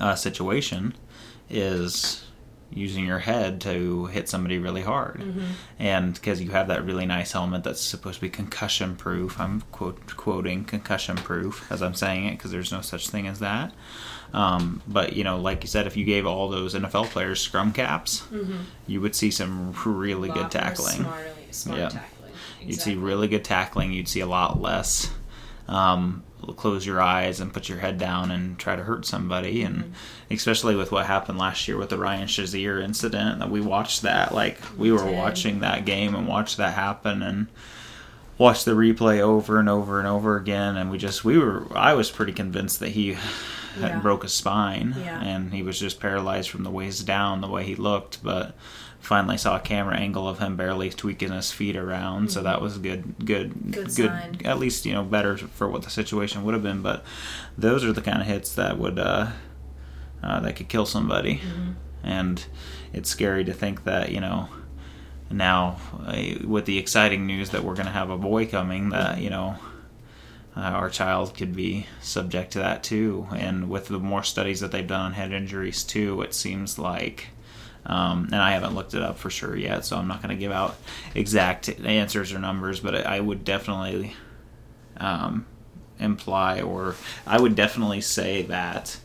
[0.00, 0.94] uh, situation
[1.50, 2.24] is
[2.74, 5.22] using your head to hit somebody really hard
[5.78, 9.60] and because you have that really nice helmet that's supposed to be concussion proof i'm
[9.72, 13.72] quote, quoting concussion proof as i'm saying it because there's no such thing as that
[14.34, 17.72] um, but you know like you said if you gave all those nfl players scrum
[17.72, 18.24] caps
[18.86, 21.88] you would see some really good tackling Smartly, smart Yeah.
[21.88, 22.32] tackling.
[22.64, 23.92] You'd see really good tackling.
[23.92, 25.10] You'd see a lot less.
[25.66, 26.22] Um,
[26.56, 30.34] close your eyes and put your head down and try to hurt somebody, and Mm-hmm.
[30.34, 34.34] especially with what happened last year with the Ryan Shazier incident, that we watched that.
[34.34, 37.46] Like we We were watching that game and watched that happen, and
[38.38, 41.66] watched the replay over and over and over again, and we just we were.
[41.74, 43.16] I was pretty convinced that he.
[43.80, 43.98] Had Yeah.
[44.00, 45.18] broke his spine Yeah.
[45.22, 48.54] and he was just paralyzed from the waist down the way he looked but
[49.02, 52.78] finally saw a camera angle of him barely tweaking his feet around so that was
[52.78, 53.70] good good Mm-hmm.
[53.72, 54.40] Good sign.
[54.44, 57.04] at least you know better for what the situation would have been but
[57.58, 59.30] those are the kind of hits that would uh,
[60.22, 61.72] uh that could kill somebody Mm-hmm.
[62.04, 62.46] and
[62.92, 64.48] it's scary to think that you know
[65.30, 69.18] now uh, with the exciting news that we're going to have a boy coming that
[69.18, 69.56] you know
[70.54, 73.26] uh, our child could be subject to that too.
[73.34, 77.28] And with the more studies that they've done on head injuries too, it seems like,
[77.84, 80.40] um, and I haven't looked it up for sure yet, so I'm not going to
[80.40, 80.76] give out
[81.14, 84.14] exact answers or numbers, but I would definitely
[84.98, 85.46] um,
[85.98, 86.94] imply, or
[87.26, 88.98] I would definitely say that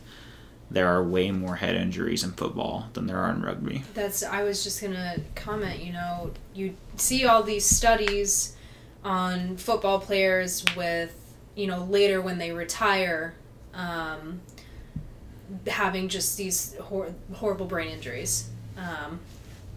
[0.70, 3.82] there are way more head injuries in football than there are in rugby.
[3.94, 4.22] That's.
[4.22, 5.82] I was just gonna comment.
[5.82, 8.54] You know, you see all these studies
[9.02, 13.34] on football players with, you know, later when they retire,
[13.72, 14.40] um,
[15.66, 18.50] having just these hor- horrible brain injuries.
[18.78, 19.20] Um,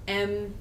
[0.07, 0.53] M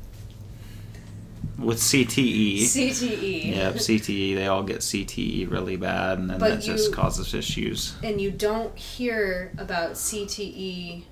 [1.58, 3.54] With CTE, CTE.
[3.54, 4.34] Yep, CTE.
[4.34, 7.94] They all get CTE really bad, and then But that just causes issues.
[8.02, 11.04] And you don't hear about CTE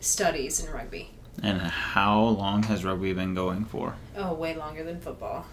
[0.00, 1.10] studies in rugby.
[1.42, 3.94] And how long has rugby been going for?
[4.16, 5.46] Oh, way longer than football.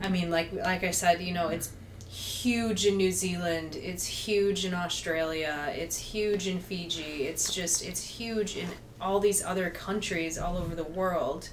[0.00, 1.72] I mean, like like I said, you know, it's
[2.08, 3.76] huge in New Zealand.
[3.76, 5.70] It's huge in Australia.
[5.74, 7.24] It's huge in Fiji.
[7.26, 8.68] It's just it's huge in
[9.00, 11.50] all these other countries all over the world.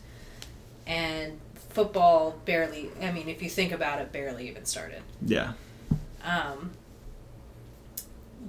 [0.88, 2.90] And football barely.
[3.02, 5.02] I mean, if you think about it, barely even started.
[5.26, 5.54] Yeah,
[6.24, 6.72] Um,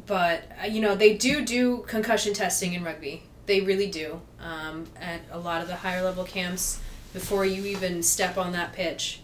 [0.07, 3.23] but uh, you know they do do concussion testing in rugby.
[3.47, 4.21] They really do.
[4.41, 6.81] Um, at a lot of the higher level camps,
[7.13, 9.21] before you even step on that pitch,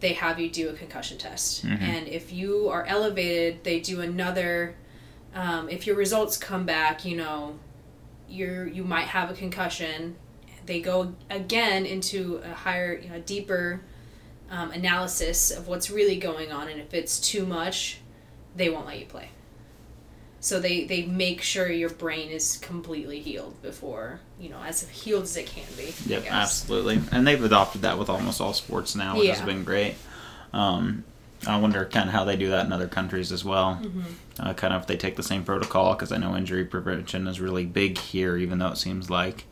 [0.00, 1.64] they have you do a concussion test.
[1.64, 1.80] Mhm.
[1.80, 4.74] And if you are elevated, they do another.
[5.34, 7.58] Um, if your results come back, you know,
[8.30, 10.16] you're you might have a concussion.
[10.66, 13.80] They go again into a higher, you know, deeper
[14.50, 17.98] um, analysis of what's really going on, and if it's too much,
[18.54, 19.30] they won't let you play.
[20.42, 25.24] So they, they make sure your brain is completely healed before, you know, as healed
[25.24, 25.92] as it can be.
[26.06, 27.00] Yep, absolutely.
[27.12, 29.96] And they've adopted that with almost all sports now, which has been great.
[30.54, 31.04] Um,
[31.46, 33.80] I wonder kind of how they do that in other countries as well.
[33.82, 34.00] Mm-hmm.
[34.40, 37.40] Uh, kind of if they take the same protocol, because I know injury prevention is
[37.40, 39.44] really big here, even though it seems like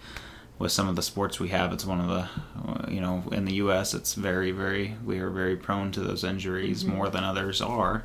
[0.58, 2.28] with some of the sports we have, it's one of the,
[2.68, 6.24] uh, you know, in the U.S., it's very, very, we are very prone to those
[6.24, 6.96] injuries Mm-hmm.
[6.96, 8.02] more than others are.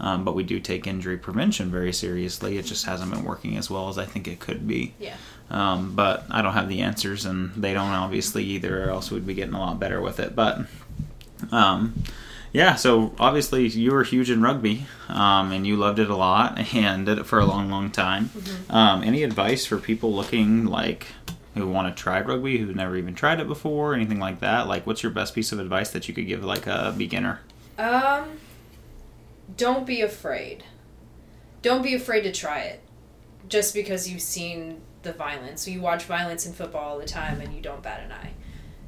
[0.00, 2.58] Um, but we do take injury prevention very seriously.
[2.58, 4.94] It just hasn't been working as well as I think it could be.
[4.98, 5.14] Yeah.
[5.50, 9.26] Um, but I don't have the answers, and they don't obviously either, or else we'd
[9.26, 10.34] be getting a lot better with it.
[10.34, 10.60] But
[11.52, 12.02] um,
[12.52, 16.58] yeah, so obviously you were huge in rugby, um, and you loved it a lot,
[16.74, 18.30] and did it for a long, long time.
[18.70, 21.06] Um, any advice for people looking like
[21.54, 24.66] who want to try rugby, who've never even tried it before, anything like that?
[24.66, 27.40] Like, what's your best piece of advice that you could give like a beginner?
[27.78, 28.38] Um,
[29.56, 30.64] don't be afraid.
[31.60, 32.80] Don't be afraid to try it.
[33.48, 35.66] Just because you've seen the violence.
[35.68, 38.32] You watch violence in football all the time and you don't bat an eye.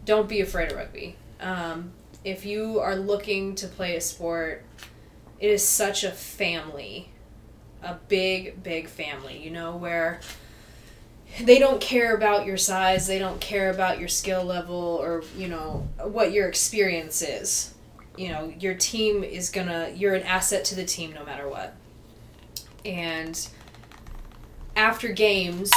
[0.04, 1.16] Don't be afraid of rugby.
[1.40, 1.92] Um,
[2.24, 4.64] if you are looking to play a sport,
[5.38, 7.10] it is such a family.
[7.82, 10.20] A big, big family, you know, where
[11.42, 15.48] they don't care about your size, they don't care about your skill level or, you
[15.48, 17.74] know, what your experience is.
[18.16, 21.74] You know, your team is gonna, you're an asset to the team no matter what.
[22.86, 23.48] And
[24.76, 25.70] after games,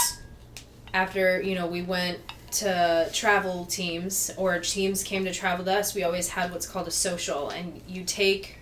[0.94, 2.20] after, you know, we went
[2.52, 6.88] to travel teams or teams came to travel to us, we always had what's called
[6.88, 7.50] a social.
[7.50, 8.58] And you take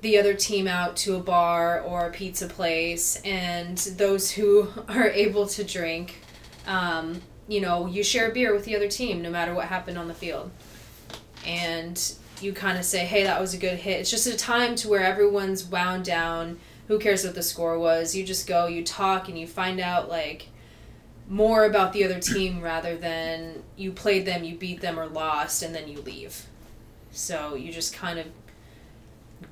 [0.00, 5.08] the other team out to a bar or a pizza place, and those who are
[5.08, 6.20] able to drink,
[6.66, 9.98] um, you know, you share a beer with the other team no matter what happened
[9.98, 10.50] on the field.
[11.46, 12.00] And
[12.40, 14.00] you kind of say, hey, that was a good hit.
[14.00, 16.58] It's just a time to where everyone's wound down.
[16.86, 18.14] Who cares what the score was?
[18.14, 20.48] You just go, you talk, and you find out, like,
[21.28, 25.62] more about the other team rather than you played them, you beat them, or lost,
[25.62, 26.46] and then you leave.
[27.12, 28.26] So you just kind of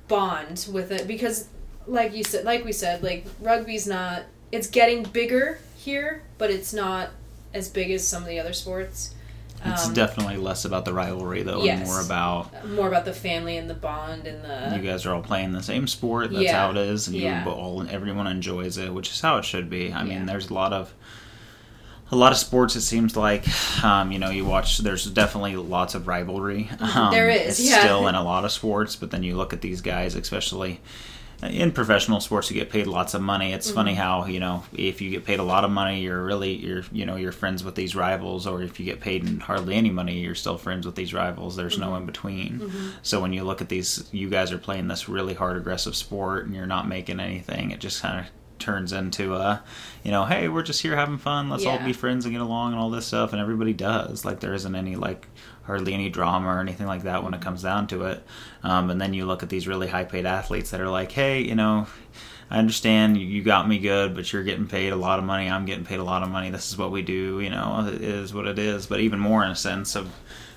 [0.07, 1.47] bond with it because
[1.85, 6.73] like you said like we said like rugby's not it's getting bigger here but it's
[6.73, 7.09] not
[7.53, 9.13] as big as some of the other sports
[9.65, 11.79] It's Um, definitely less about the rivalry though, yes.
[11.79, 15.13] and more about more about the family and the bond and the you guys are
[15.15, 16.31] all playing the same sport.
[16.31, 16.59] That's Yeah.
[16.59, 17.43] how it is, and Yeah.
[17.45, 19.91] you all everyone enjoys it, which is how it should be.
[19.91, 20.19] I Yeah.
[20.19, 20.93] mean, there's a lot of
[22.11, 22.75] a lot of sports.
[22.75, 23.45] It seems like
[23.83, 24.77] um, you know you watch.
[24.79, 26.69] There's definitely lots of rivalry.
[26.79, 27.11] Um, Mm-hmm.
[27.11, 27.79] There is, yeah.
[27.79, 30.79] still in a lot of sports, but then you look at these guys, especially.
[31.43, 33.53] In professional sports, you get paid lots of money.
[33.53, 34.01] It's funny Mm-hmm.
[34.01, 37.05] how you know if you get paid a lot of money, you're really you're you
[37.05, 40.33] know you're friends with these rivals, or if you get paid hardly any money, you're
[40.33, 41.55] still friends with these rivals.
[41.55, 42.71] There's no in between.
[43.03, 46.47] So when you look at these, you guys are playing this really hard, aggressive sport,
[46.47, 47.69] and you're not making anything.
[47.69, 48.25] It just kind of
[48.59, 49.63] turns into a,
[50.03, 51.49] you know, hey, we're just here having fun.
[51.49, 53.31] Let's all be friends and get along and all this stuff.
[53.33, 54.25] And everybody does.
[54.25, 55.27] Like there isn't any like
[55.63, 58.23] hardly any drama or anything like that when it comes down to it.
[58.63, 61.41] Um, and then you look at these really high paid athletes that are like, hey,
[61.41, 61.87] you know.
[62.49, 65.49] I understand you- you got me good, but you're getting paid a lot of money.
[65.49, 66.49] I'm getting paid a lot of money.
[66.49, 67.41] This is what we do.
[67.41, 68.85] You know, it is what it is.
[68.87, 70.09] But even more in a sense of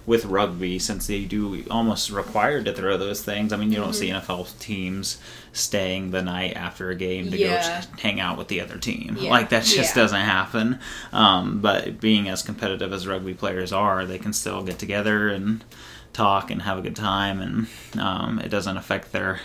[0.07, 3.53] with rugby, since they do almost required to throw those things.
[3.53, 5.19] I mean, you don't see NFL teams
[5.53, 7.83] staying the night after a game to Yeah.
[7.83, 9.17] go hang out with the other team.
[9.21, 9.31] Yeah.
[9.31, 10.03] Like that just Yeah.
[10.03, 10.79] doesn't happen.
[11.13, 15.65] Um, but being as competitive as rugby players are, they can still get together and
[16.13, 17.67] talk and have a good time, and
[18.03, 19.39] um, it doesn't affect their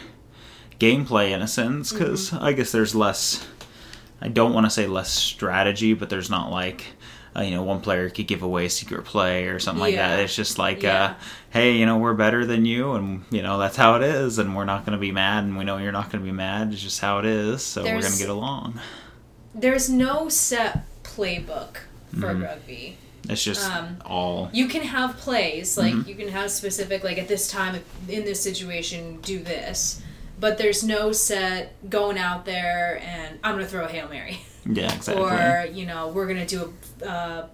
[0.80, 3.45] gameplay in a sense because I guess there's less.
[4.22, 6.95] I don't want to say less strategy, but there's not like.
[7.38, 10.19] Uh, you know, one player could give away a secret play or something like that.
[10.21, 11.15] It's just like, uh,
[11.49, 14.55] hey, you know, we're better than you, and you know that's how it is, and
[14.55, 16.71] we're not going to be mad, and we know you're not going to be mad.
[16.71, 18.79] It's just how it is, so we're going to get along.
[19.53, 21.77] there's no set playbook
[22.11, 22.43] for Mhm.
[22.43, 22.97] rugby
[23.29, 26.07] It's just Um, all you can have plays like Mhm.
[26.07, 27.79] you can have specific like at this time
[28.09, 30.01] in this situation do this
[30.39, 34.93] but there's no set going out there and i'm gonna throw a hail mary yeah,
[34.93, 35.24] exactly.
[35.24, 37.47] or you know we're gonna do a uh,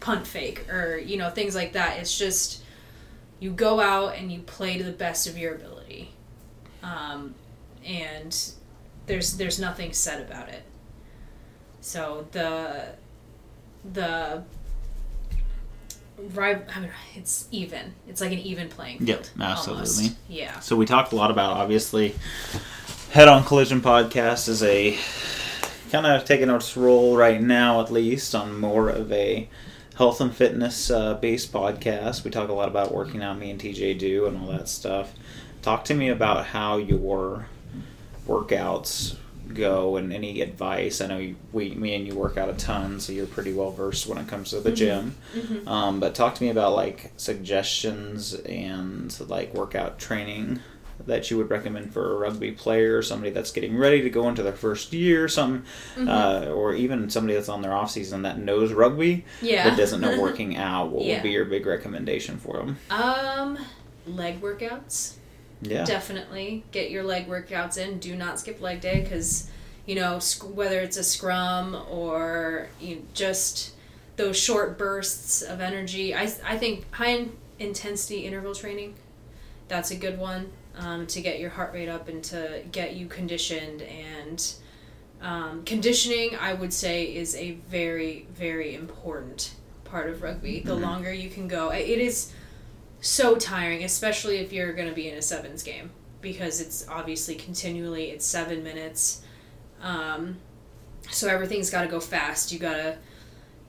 [0.00, 2.62] punt fake or you know things like that it's just
[3.40, 6.12] you go out and you play to the best of your ability
[6.82, 7.34] um,
[7.84, 8.52] and
[9.06, 10.62] there's there's nothing said about it
[11.80, 12.86] so the
[13.92, 14.42] the
[16.38, 19.80] I mean, it's even it's like an even playing Yep, field absolutely.
[19.84, 20.16] almost.
[20.28, 22.14] yeah So we talked a lot about obviously
[23.12, 24.98] Head On Collision podcast is a
[25.90, 29.48] kind of taking its role right now at least on more of a
[29.96, 32.24] health and fitness uh, based podcast.
[32.24, 35.12] We talk a lot about working out, me and TJ do, and all that stuff.
[35.62, 37.46] Talk to me about how your
[38.26, 39.16] workouts
[39.52, 41.00] go and any advice.
[41.00, 43.72] I know you, we, me and you work out a ton, so you're pretty well
[43.72, 45.16] versed when it comes to the gym.
[45.34, 45.66] Mhm.
[45.66, 50.60] Um, but talk to me about like suggestions and like workout training
[51.06, 54.42] that you would recommend for a rugby player, somebody that's getting ready to go into
[54.42, 55.64] their first year, some,
[55.96, 56.08] Mm-hmm.
[56.08, 60.00] uh, or even somebody that's on their off season that knows rugby yeah but doesn't
[60.00, 60.90] know working out.
[60.90, 61.14] What Yeah.
[61.14, 62.78] would be your big recommendation for them?
[62.90, 63.58] um
[64.06, 65.14] leg workouts
[65.62, 67.98] Yeah, definitely get your leg workouts in.
[67.98, 69.50] Do not skip leg day because,
[69.86, 73.72] you know, sc- whether it's a scrum or you just
[74.16, 76.14] those short bursts of energy.
[76.14, 78.94] I, I think high in- intensity interval training,
[79.68, 83.06] that's a good one um, to get your heart rate up and to get you
[83.06, 83.82] conditioned.
[83.82, 84.52] And
[85.20, 89.52] um, conditioning, I would say, is a very, very important
[89.84, 90.60] part of rugby.
[90.60, 90.80] The Mhm.
[90.82, 92.32] longer you can go, it is
[93.00, 95.90] so tiring, especially if you're going to be in a sevens game
[96.20, 99.22] because it's obviously continually it's seven minutes.
[99.82, 100.36] Um,
[101.10, 102.52] so everything's got to go fast.
[102.52, 102.98] You got to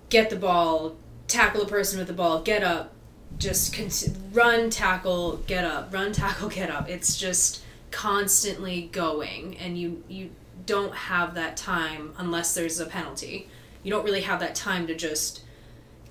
[0.09, 0.97] get the ball,
[1.27, 2.93] tackle a person with the ball, get up,
[3.37, 6.89] just con- run, tackle, get up, run, tackle, get up.
[6.89, 7.61] It's just
[7.91, 10.29] constantly going, and you you
[10.65, 13.47] don't have that time unless there's a penalty.
[13.83, 15.41] you don't really have that time to just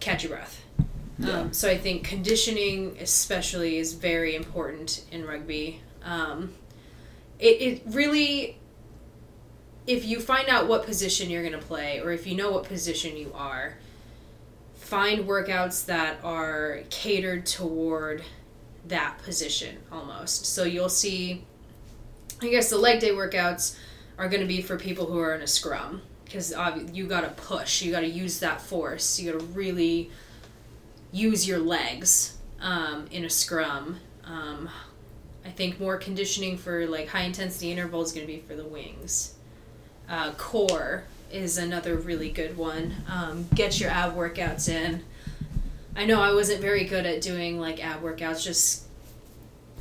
[0.01, 0.63] catch your breath.
[1.19, 1.41] Yeah.
[1.41, 5.81] Um, so I think conditioning, especially, is very important in rugby.
[6.03, 6.55] Um,
[7.39, 8.59] it, it really,
[9.87, 12.65] if you find out what position you're going to play, or if you know what
[12.65, 13.77] position you are,
[14.91, 18.25] find workouts that are catered toward
[18.89, 20.47] that position almost.
[20.47, 21.45] So you'll see,
[22.43, 23.79] I guess the leg day workouts
[24.19, 26.53] are going to be for people who are in a scrum because
[26.93, 30.11] you got to push, you got to use that force, you got to really
[31.13, 34.01] use your legs um, in a scrum.
[34.25, 34.69] Um,
[35.45, 38.65] I think more conditioning for like high intensity interval is going to be for the
[38.67, 39.35] wings.
[40.09, 42.97] Uh, core is another really good one.
[43.09, 45.03] Um, get your ab workouts in.
[45.97, 48.45] I know I wasn't very good at doing like ab workouts.
[48.45, 48.85] Just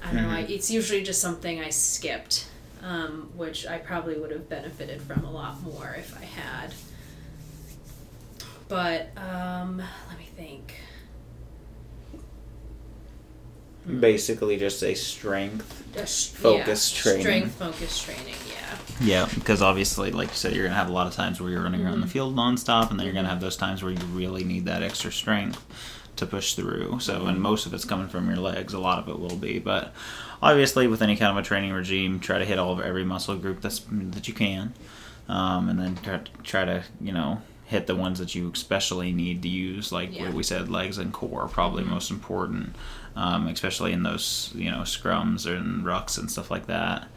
[0.04, 0.30] I don't know.
[0.30, 2.48] I, it's usually just something I skipped,
[2.84, 6.74] um, which I probably would have benefited from a lot more if I had.
[8.68, 9.78] But um,
[10.10, 10.76] let me think.
[14.00, 15.76] Basically, just a strength.
[15.94, 17.22] Just, Focus yeah, training.
[17.22, 18.36] Strength focus training.
[18.48, 18.56] Yeah.
[19.02, 21.64] Yeah, because obviously, like you said, you're gonna have a lot of times where you're
[21.64, 22.10] running around the Mm-hmm.
[22.10, 25.12] field nonstop, and then you're gonna have those times where you really need that extra
[25.12, 25.66] strength
[26.18, 27.00] to push through.
[27.00, 28.74] So, and most of it's coming from your legs.
[28.74, 29.94] A lot of it will be, but
[30.42, 33.36] obviously, with any kind of a training regime, try to hit all of every muscle
[33.38, 34.74] group that's that you can,
[35.30, 39.42] um, and then try, try to you know hit the ones that you especially need
[39.44, 40.26] to use, like Yeah.
[40.26, 42.76] what we said, legs and core, are probably most important,
[43.16, 47.08] um, especially in those you know scrums and rucks and stuff like that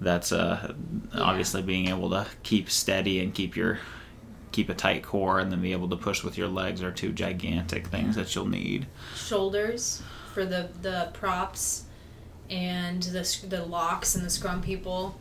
[0.00, 0.72] that's uh
[1.14, 1.20] Yeah.
[1.20, 3.78] obviously being able to keep steady and keep your
[4.52, 7.12] keep a tight core and then be able to push with your legs are two
[7.12, 10.02] gigantic things that you'll need Shoulders
[10.34, 11.84] for the the props
[12.48, 15.16] and the the locks and the scrum people.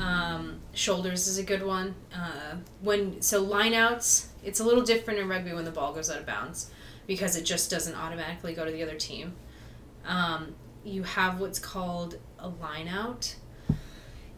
[0.00, 1.94] Um, shoulders is a good one.
[2.14, 6.18] Uh, when so lineouts, it's a little different in rugby when the ball goes out
[6.18, 6.70] of bounds
[7.06, 9.34] because it just doesn't automatically go to the other team.
[10.06, 13.34] Um, you have what's called a lineout,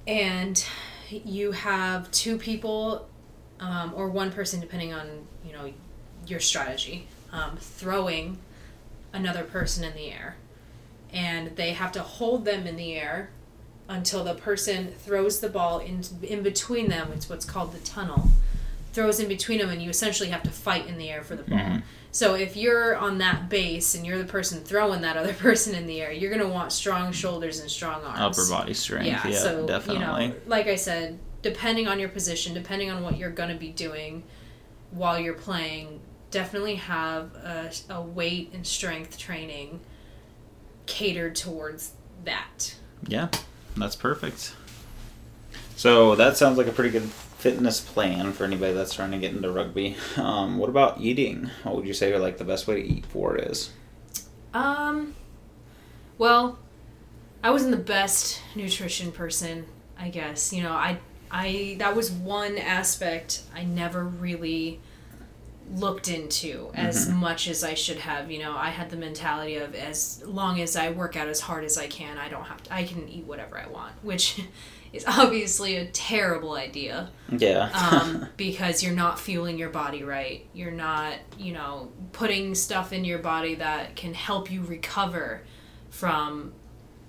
[0.07, 0.65] and
[1.11, 3.09] you have two people
[3.61, 5.73] um, or one person, depending on you know
[6.27, 8.39] your strategy, um, throwing
[9.13, 10.37] another person in the air,
[11.13, 13.31] and they have to hold them in the air
[13.89, 17.13] until the person throws the ball in in between them.
[17.15, 18.31] It's what's called the tunnel.
[18.93, 21.45] Throws in between them, and you essentially have to fight in the air for the
[21.45, 21.59] ball.
[21.59, 21.83] Mhm.
[22.13, 25.87] So if you're on that base and you're the person throwing that other person in
[25.87, 28.39] the air, you're gonna want strong shoulders and strong arms.
[28.39, 32.11] upper body strength Yeah, yeah, so definitely you know, like I said, depending on your
[32.11, 34.23] position, depending on what you're gonna be doing
[34.91, 36.01] while you're playing,
[36.31, 39.81] definitely have a, a weight and strength training
[40.87, 41.93] catered towards
[42.25, 42.75] that.
[43.07, 43.29] yeah
[43.77, 44.55] that's perfect
[45.77, 47.09] so that sounds like a pretty good
[47.43, 51.75] fitness plan for anybody that's trying to get into rugby um, what about eating what
[51.75, 53.71] would you say like the best way to eat for it is
[54.55, 55.15] Um,
[56.19, 56.59] well,
[57.43, 59.67] I wasn't the best nutrition person,
[59.99, 60.53] I guess.
[60.53, 60.99] You know, I
[61.31, 64.81] I that was one aspect I never really
[65.75, 68.31] looked into as much as I should have.
[68.31, 71.65] You know, I had the mentality of as long as I work out as hard
[71.65, 74.43] as I can, I don't have to I can eat whatever I want, which
[74.93, 80.47] is obviously a terrible idea yeah um, because you're not fueling your body right.
[80.53, 85.41] You're not, you know, putting stuff in your body that can help you recover
[85.91, 86.53] from,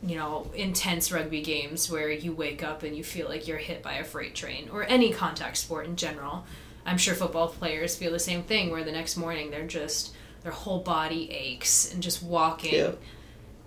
[0.01, 3.84] you know, intense rugby games where you wake up and you feel like you're hit
[3.84, 6.45] by a freight train or any contact sport in general.
[6.86, 10.13] I'm sure football players feel the same thing where the next morning they're just
[10.43, 12.91] their whole body aches and just walking Yeah.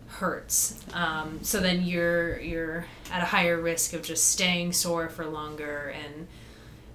[0.08, 0.82] hurts.
[0.92, 5.94] Um, so then you're you're at a higher risk of just staying sore for longer,
[5.94, 6.28] and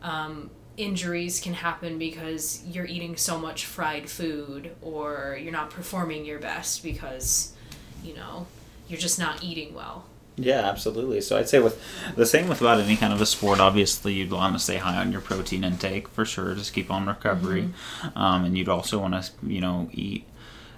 [0.04, 6.26] um, injuries can happen because you're eating so much fried food, or you're not performing
[6.26, 7.54] your best because
[8.04, 8.48] you know
[8.88, 10.06] you're just not eating well.
[10.38, 11.22] Yeah, absolutely.
[11.22, 11.80] So I'd say with
[12.16, 13.60] the same with about any kind of a sport.
[13.60, 16.56] Obviously, you'd want to stay high on your protein intake for sure.
[16.56, 17.70] Just keep on recovery,
[18.16, 20.26] um, and you'd also want to you know eat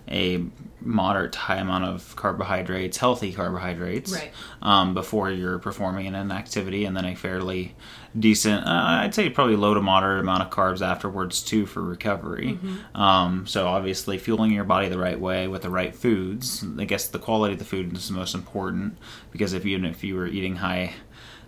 [0.10, 0.44] a
[0.82, 4.32] moderate to high amount of carbohydrates, healthy carbohydrates, Right.
[4.62, 7.74] um, before you're performing in an activity, and then a fairly
[8.20, 8.70] decent, uh,
[9.02, 12.60] I'd say probably low to moderate amount of carbs afterwards too for recovery.
[12.94, 16.66] Um, so obviously, fueling your body the right way with the right foods.
[16.78, 18.98] I guess the quality of the food is the most important
[19.32, 20.94] because if you if you were eating high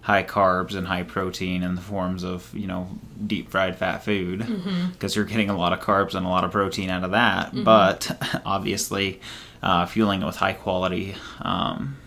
[0.05, 2.87] high carbs and high protein in the forms of you know
[3.25, 4.45] deep fried fat food
[4.93, 7.51] because you're getting a lot of carbs and a lot of protein out of that
[7.63, 8.11] but
[8.45, 9.19] obviously
[9.63, 11.97] uh, fueling it with high quality um,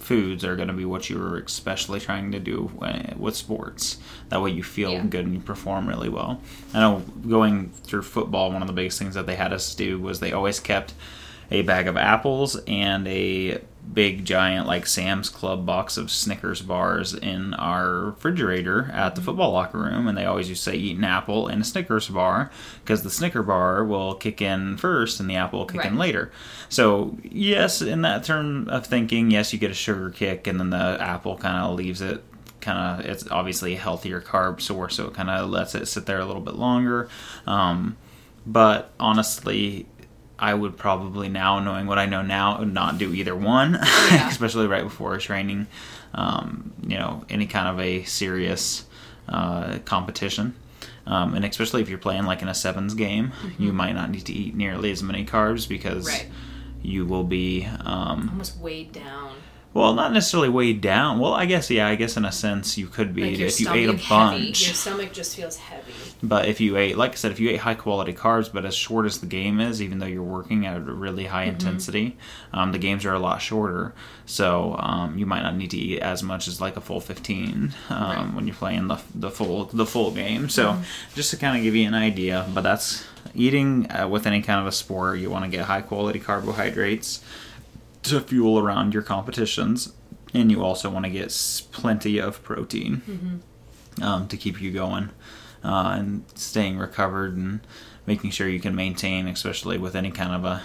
[0.00, 2.72] foods are going to be what you're especially trying to do
[3.16, 3.98] with sports.
[4.30, 5.02] That way you feel Yeah.
[5.04, 6.40] good and you perform really well.
[6.74, 10.00] I know going through football, one of the biggest things that they had us do
[10.00, 10.94] was they always kept
[11.50, 13.60] a bag of apples and a
[13.92, 19.52] big giant like Sam's Club box of Snickers bars in our refrigerator at the football
[19.52, 22.50] locker room and they always used to say eat an apple and a Snickers bar
[22.82, 26.30] because the Snicker bar will kick in first and the apple will kick in later.
[26.68, 30.70] So yes, in that term of thinking, yes, you get a sugar kick and then
[30.70, 32.22] the apple kind of leaves it
[32.60, 36.06] kind of it's obviously a healthier carb source so it kind of lets it sit
[36.06, 37.08] there a little bit longer.
[37.46, 37.96] Um,
[38.46, 39.86] but honestly
[40.38, 43.72] i would probably now knowing what i know now not do either one
[44.10, 44.28] Yeah.
[44.28, 45.66] especially right before a training
[46.14, 48.86] um, you know any kind of a serious
[49.28, 50.54] uh, competition
[51.06, 54.24] um, and especially if you're playing like in a sevens game you might not need
[54.26, 56.28] to eat nearly as many carbs because Right.
[56.82, 59.32] you will be um, Almost weighed down.
[59.78, 61.18] Well, not necessarily weighed down.
[61.18, 63.70] Well, I guess yeah, I guess in a sense you could be Like if you
[63.72, 64.32] ate a stomach bunch.
[64.32, 64.46] heavy.
[64.46, 65.92] Your stomach just feels heavy.
[66.22, 68.74] But if you ate, like I said, if you ate high quality carbs, but as
[68.74, 71.54] short as the game is, even though you're working at a really high Mm-hmm.
[71.66, 72.16] intensity,
[72.52, 73.94] um, the games are a lot shorter.
[74.26, 77.52] So um, you might not need to eat as much as like a full 15
[77.54, 78.18] um, Right.
[78.18, 78.34] Mm-hmm.
[78.36, 80.48] when you're playing the the full the full game.
[80.48, 80.76] So
[81.14, 83.04] just to kind of give you an idea, but that's
[83.34, 85.18] eating uh, with any kind of a sport.
[85.20, 87.22] You want to get high quality carbohydrates
[88.04, 89.92] to fuel around your competitions,
[90.34, 91.34] and you also want to get
[91.72, 93.02] plenty of protein
[94.02, 95.10] um, to keep you going
[95.64, 97.60] uh, and staying recovered and
[98.06, 100.62] making sure you can maintain, especially with any kind of a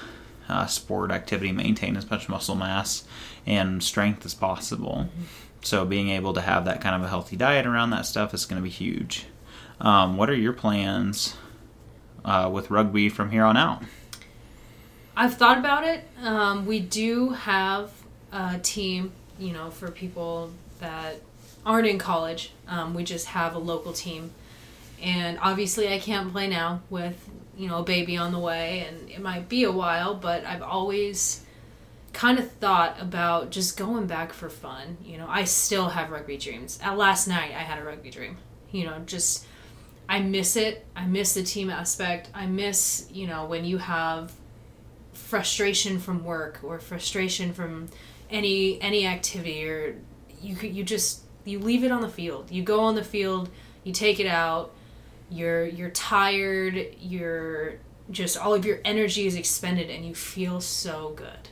[0.50, 3.04] uh, sport activity, maintain as much muscle mass
[3.46, 5.10] and strength as possible.
[5.62, 8.46] So being able to have that kind of a healthy diet around that stuff is
[8.46, 9.26] going to be huge.
[9.80, 11.36] Um, what are your plans
[12.26, 13.82] uh, with rugby from here on out?
[15.16, 16.04] I've thought about it.
[16.24, 17.92] Um, we do have
[18.32, 21.22] a team, you know, for people that
[21.66, 22.52] aren't in college.
[22.68, 24.32] Um, we just have a local team.
[25.02, 29.10] And obviously, I can't play now with, you know, a baby on the way, and
[29.10, 31.46] it might be a while, but I've always
[32.14, 34.98] kind of thought about just going back for fun.
[35.04, 36.80] You know, I still have rugby dreams.
[36.84, 38.38] Uh, last night, I had a rugby dream.
[38.72, 39.46] You know, just
[40.08, 40.86] I miss it.
[40.96, 42.30] I miss the team aspect.
[42.34, 44.32] I miss, you know, when you have
[45.34, 47.90] frustration from work or frustration from
[48.30, 49.96] any any activity or
[50.40, 52.52] you you just you leave it on the field.
[52.52, 53.50] You go on the field,
[53.84, 54.76] you take it out.
[55.32, 57.80] You're you're tired, you're
[58.12, 61.50] just all of your energy is expended and you feel so good.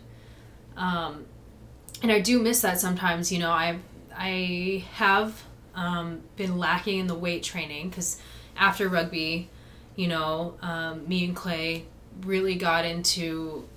[0.78, 1.26] Um
[2.04, 3.80] and I do miss that sometimes, you know, I
[4.16, 5.42] I have
[5.74, 8.22] um, been lacking in the weight training because
[8.56, 9.50] after rugby,
[9.96, 11.88] you know, um, me and Clay
[12.26, 13.67] really got into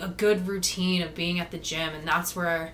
[0.00, 2.72] a good routine of being at the gym, and that's where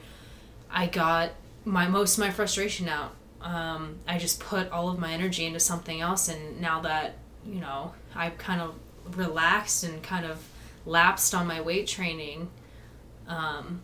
[0.70, 1.30] I got
[1.64, 3.14] my most of my frustration out.
[3.40, 7.60] Um, I just put all of my energy into something else, and now that you
[7.60, 8.74] know I've kind of
[9.16, 10.42] relaxed and kind of
[10.84, 12.48] lapsed on my weight training,
[13.28, 13.82] um,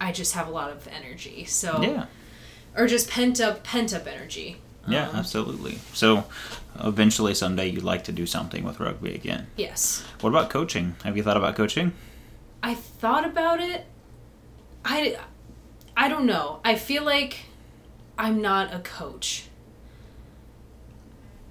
[0.00, 1.44] I just have a lot of energy.
[1.44, 2.06] So Yeah.
[2.76, 4.58] or just pent up pent up energy.
[4.88, 5.78] Yeah, Um, absolutely.
[5.92, 6.24] So,
[6.80, 9.46] eventually, someday, you'd like to do something with rugby again.
[9.56, 10.04] yes.
[10.20, 10.96] What about coaching?
[11.04, 11.92] Have you thought about coaching?
[12.62, 13.86] I thought about it.
[14.84, 15.18] I
[15.96, 16.60] I don't know.
[16.64, 17.38] I feel like
[18.18, 19.44] I'm not a coach.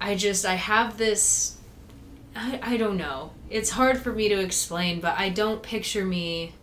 [0.00, 1.56] I just I have this
[2.34, 3.32] I, I don't know.
[3.48, 6.54] It's hard for me to explain, but I don't picture me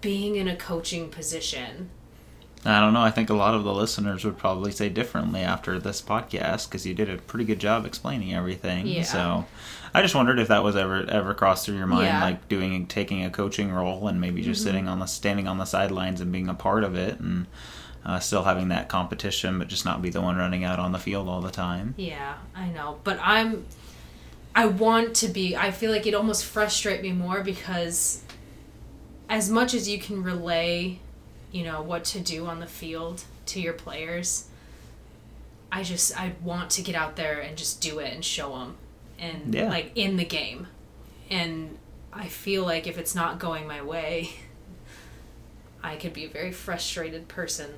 [0.00, 1.90] being in a coaching position.
[2.64, 3.00] I don't know.
[3.00, 6.84] I think a lot of the listeners would probably say differently after this podcast because
[6.84, 8.86] you did a pretty good job explaining everything.
[8.86, 9.02] Yeah.
[9.04, 9.46] So,
[9.94, 12.20] I just wondered if that was ever ever crossed through your mind, Yeah.
[12.22, 14.68] like doing taking a coaching role and maybe just Mm-hmm.
[14.68, 17.46] sitting on the standing on the sidelines and being a part of it and
[18.04, 20.98] uh, still having that competition, but just not be the one running out on the
[20.98, 21.94] field all the time.
[21.96, 23.66] Yeah, I know, but I'm
[24.54, 28.22] I want to be I feel like it almost frustrate me more because
[29.28, 30.98] as much as you can relay,
[31.52, 34.46] you know, what to do on the field to your players,
[35.72, 38.76] I just I want to get out there and just do it and show them
[39.18, 39.68] and Yeah.
[39.68, 40.66] like in the game.
[41.30, 41.78] And
[42.12, 44.30] I feel like if it's not going my way,
[45.82, 47.70] I could be a very frustrated person.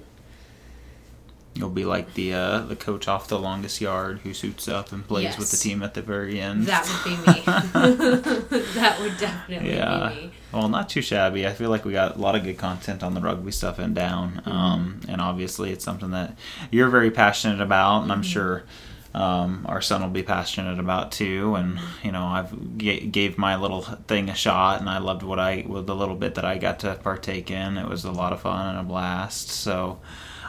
[1.61, 5.07] You'll be like the uh, the coach off the longest yard who suits up and
[5.07, 6.65] plays with the team at the very end.
[6.67, 7.43] That would be me.
[8.75, 10.09] that would definitely Yeah.
[10.09, 10.31] be me.
[10.53, 11.47] Well, not too shabby.
[11.47, 13.95] I feel like we got a lot of good content on the rugby stuff and
[13.95, 14.43] down.
[14.45, 14.51] Mm-hmm.
[14.51, 16.37] Um, and obviously, it's something that
[16.73, 18.31] you're very passionate about, and I'm Mm-hmm.
[18.33, 18.65] sure
[19.13, 21.55] um, our son will be passionate about too.
[21.57, 25.39] And you know, I've g- gave my little thing a shot, and I loved what
[25.39, 27.77] I with the little bit that I got to partake in.
[27.77, 29.49] It was a lot of fun and a blast.
[29.51, 29.99] So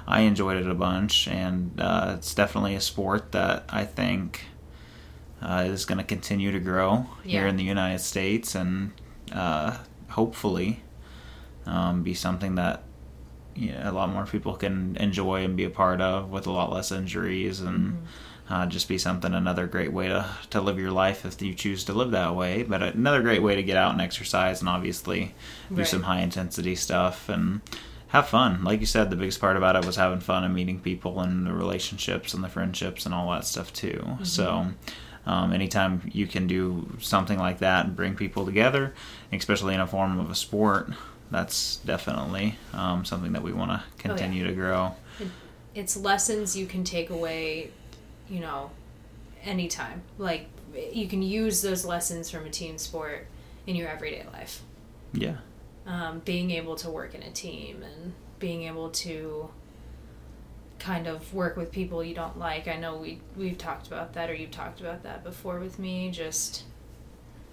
[0.07, 4.45] I enjoyed it a bunch, and uh, it's definitely a sport that I think
[5.41, 8.91] uh, is going to continue to grow here in the United States, and
[9.31, 9.77] uh,
[10.09, 10.81] hopefully
[11.65, 12.83] um, be something that
[13.55, 16.51] you know, a lot more people can enjoy and be a part of with a
[16.51, 18.05] lot less injuries and
[18.49, 21.83] uh, just be something another great way to, to live your life if you choose
[21.85, 25.33] to live that way but another great way to get out and exercise and obviously
[25.69, 25.87] do Right.
[25.87, 27.61] some high intensity stuff and
[28.11, 28.63] have fun.
[28.63, 31.47] Like you said the biggest part about it was having fun and meeting people and
[31.47, 34.17] the relationships and the friendships and all that stuff too.
[34.23, 34.67] So
[35.25, 38.93] um, anytime you can do something like that and bring people together
[39.31, 40.89] especially in a form of a sport
[41.29, 44.93] that's definitely um, something that we want to continue to grow.
[45.73, 47.71] It's lessons you can take away,
[48.29, 48.71] you know,
[49.43, 50.01] anytime.
[50.17, 50.47] Like
[50.91, 53.27] you can use those lessons from a team sport
[53.65, 54.61] in your everyday life.
[55.13, 55.37] yeah
[55.85, 59.49] Um, being able to work in a team and being able to
[60.79, 62.67] kind of work with people you don't like.
[62.67, 66.11] I know we we've talked about that or you've talked about that before with me.
[66.11, 66.63] Just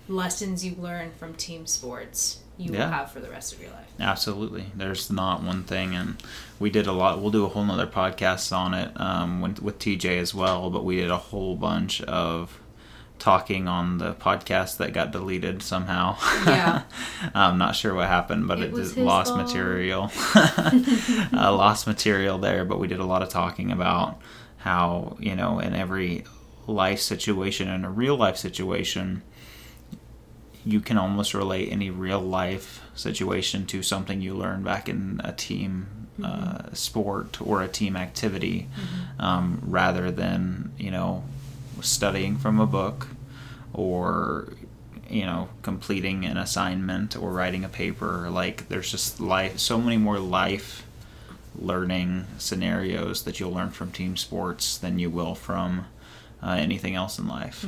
[0.09, 2.87] lessons you learn from team sports you Yeah.
[2.87, 3.87] will have for the rest of your life.
[4.01, 4.67] Absolutely.
[4.75, 6.21] There's not one thing, and
[6.59, 7.21] we did a lot.
[7.21, 10.69] We'll do a whole nother podcast on it um, with, with TJ as well.
[10.71, 12.59] But we did a whole bunch of
[13.19, 16.17] talking on the podcast that got deleted somehow.
[16.47, 16.83] Yeah.
[17.35, 19.47] I'm not sure what happened, but It it, lost fault.
[19.47, 20.11] material.
[20.35, 24.21] uh, lost material there, but we did a lot of talking about
[24.59, 26.25] how you know in every
[26.67, 29.23] life situation, in a real life situation,
[30.65, 35.33] you can almost relate any real life situation to something you learned back in a
[35.33, 35.87] team
[36.23, 38.69] uh, sport or a team activity
[39.19, 41.23] um, rather than you know
[41.83, 43.09] studying from a book
[43.73, 44.53] or
[45.09, 48.29] you know completing an assignment or writing a paper.
[48.31, 50.85] Like there's just life so many more life
[51.61, 55.87] learning scenarios that you'll learn from team sports than you will from
[56.43, 57.65] uh, anything else in life.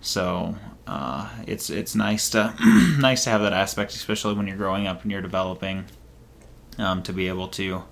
[0.00, 0.54] So
[0.86, 2.54] uh, it's it's nice to
[3.00, 5.84] nice to have that aspect, especially when you're growing up and you're developing,
[6.78, 7.82] um, to be able to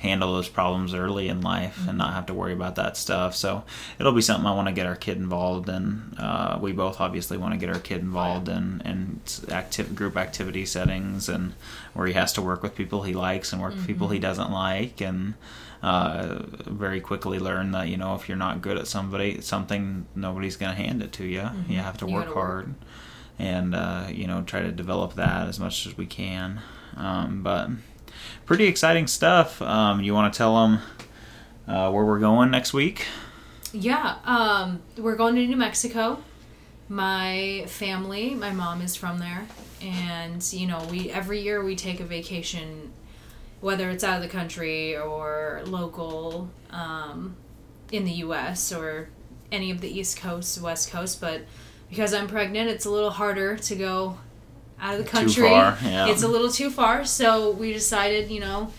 [0.00, 3.34] handle those problems early in life and not have to worry about that stuff.
[3.36, 3.64] So
[3.98, 6.14] it'll be something I want to get our kid involved in.
[6.18, 9.20] Uh, we both obviously want to get our kid involved in in
[9.50, 11.52] active group activity settings and
[11.94, 14.50] where he has to work with people he likes and work with people he doesn't
[14.50, 15.34] like and
[15.82, 20.56] uh, very quickly learn that you know if you're not good at somebody something nobody's
[20.56, 22.46] going to hand it to you you have to You work gotta work.
[22.46, 22.74] hard
[23.38, 26.60] and uh, you know try to develop that as much as we can
[26.96, 27.68] um, but
[28.50, 30.80] pretty exciting stuff um, you want to tell them
[31.68, 33.06] uh, where we're going next week
[33.72, 36.18] Yeah, um, we're going to New Mexico.
[36.88, 39.46] My family, my mom is from there,
[39.80, 42.92] and you know, we every year we take a vacation,
[43.60, 47.36] whether it's out of the country or local, um,
[47.92, 48.72] in the U.S.
[48.72, 49.08] or
[49.52, 51.20] any of the East Coast, West Coast.
[51.20, 51.42] But
[51.88, 54.18] because I'm pregnant, it's a little harder to go
[54.80, 55.48] out of the country.
[55.48, 56.08] far, yeah.
[56.08, 58.72] It's a little too far, so we decided, you know,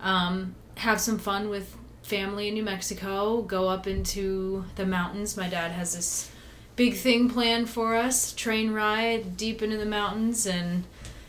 [0.00, 5.36] um, have some fun with family in New Mexico, go up into the mountains.
[5.36, 6.30] My dad has this
[6.76, 10.84] big thing planned for us train ride deep into the mountains and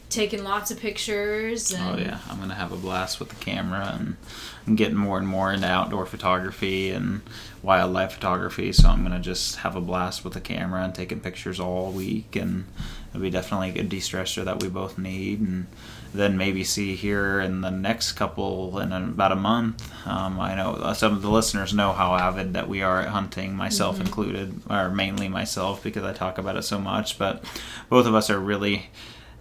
[0.10, 1.72] taking lots of pictures.
[1.72, 4.18] And Oh yeah, I'm gonna have a blast with the camera, and
[4.68, 7.22] I'm getting more and more into outdoor photography and
[7.62, 8.72] wildlife photography.
[8.72, 12.36] So I'm gonna just have a blast with the camera and taking pictures all week,
[12.36, 12.66] and
[13.10, 15.41] it'll be definitely a good de-stressor that we both need.
[15.41, 15.68] And
[16.14, 19.84] then maybe see here in the next couple in about a month.
[20.08, 23.10] Um, I know uh, some of the listeners know how avid that we are at
[23.10, 27.20] hunting, myself included, or mainly myself because I talk about it so much.
[27.20, 27.43] But
[27.89, 28.89] both of us are really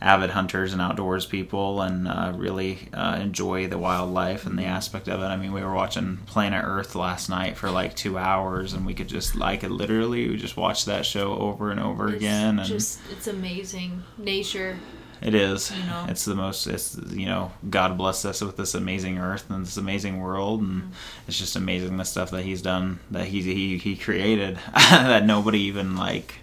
[0.01, 5.09] avid hunters and outdoors people and uh, really uh, enjoy the wildlife and the aspect
[5.09, 5.25] of it.
[5.25, 8.93] I mean, we were watching Planet Earth last night for like two hours, and we
[8.95, 10.29] could just like it literally.
[10.29, 14.77] We just watched that show over and over it's again, and just it's amazing nature.
[15.23, 15.71] it is.
[15.71, 16.05] you know.
[16.09, 16.67] It's the most.
[16.67, 20.83] It's you know, God bless us with this amazing Earth and this amazing world, and
[20.83, 20.91] Mm-hmm.
[21.29, 25.61] it's just amazing the stuff that He's done, that He He He created, that nobody
[25.61, 26.35] even like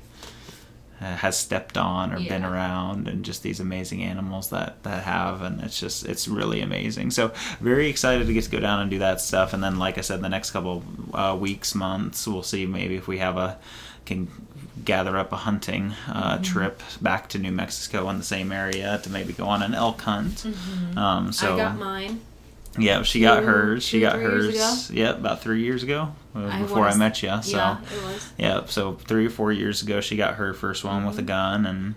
[1.02, 5.62] has stepped on or been around, and just these amazing animals that that have, and
[5.62, 7.10] it's just it's really amazing.
[7.10, 9.98] So very excited to get to go down and do that stuff, and then like
[9.98, 10.84] I said, the next couple
[11.14, 13.58] uh, weeks, months, we'll see maybe if we have a
[14.06, 14.28] can
[14.86, 19.10] gather up a hunting uh, trip back to New Mexico in the same area to
[19.10, 20.46] maybe go on an elk hunt.
[20.96, 22.22] Um, so I got mine.
[22.78, 23.84] Yeah, she got hers.
[23.84, 24.92] She got hers.
[24.92, 27.30] Yep, about three years ago uh, I before I s- met you.
[27.42, 28.34] So Yeah, it was.
[28.38, 31.66] yeah, so three or four years ago, she got her first one with a gun,
[31.66, 31.96] and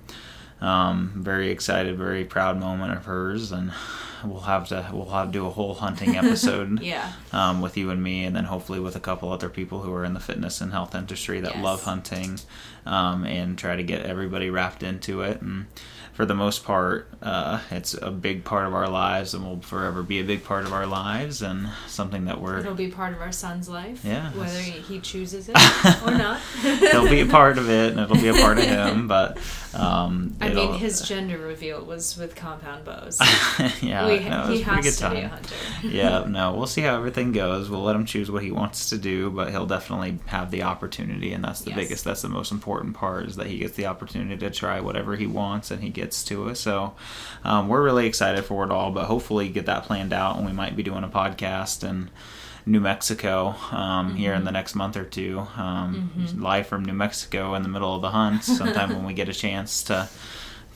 [0.61, 3.73] um, very excited, very proud moment of hers, and
[4.25, 6.81] we'll have to we'll have to do a whole hunting episode.
[6.81, 7.13] Yeah.
[7.33, 10.05] Um, with you and me, and then hopefully with a couple other people who are
[10.05, 11.65] in the fitness and health industry that Yes.
[11.65, 12.39] love hunting,
[12.87, 15.43] um, and try to get everybody wrapped into it.
[15.43, 15.67] And
[16.15, 20.03] for the most part, uh, it's a big part of our lives, and will forever
[20.03, 23.21] be a big part of our lives, and something that we're It'll be part of
[23.21, 24.05] our son's life.
[24.05, 25.57] Yeah, Whether he chooses it
[26.07, 26.41] or not.
[26.63, 29.09] he'll be a part of it, and it'll be a part of him.
[29.15, 29.39] But
[29.75, 33.19] um, I mean, his gender reveal was with compound bows.
[33.83, 35.15] yeah, we, no, he a good has to time.
[35.15, 35.55] be a hunter.
[35.83, 37.69] yeah, no, we'll see how everything goes.
[37.69, 41.33] We'll let him choose what he wants to do, but he'll definitely have the opportunity,
[41.33, 41.77] and that's the Yes.
[41.79, 45.17] biggest, that's the most important part, is that he gets the opportunity to try whatever
[45.17, 46.61] he wants, and he gets to us.
[46.61, 46.95] So
[47.45, 50.53] um, we're really excited for it all, but hopefully get that planned out, and we
[50.53, 52.11] might be doing a podcast and.
[52.67, 54.39] New Mexico um, here Mm-hmm.
[54.39, 58.01] in the next month or two, um, live from New Mexico in the middle of
[58.01, 58.43] the hunt.
[58.43, 60.09] Sometime when we get a chance to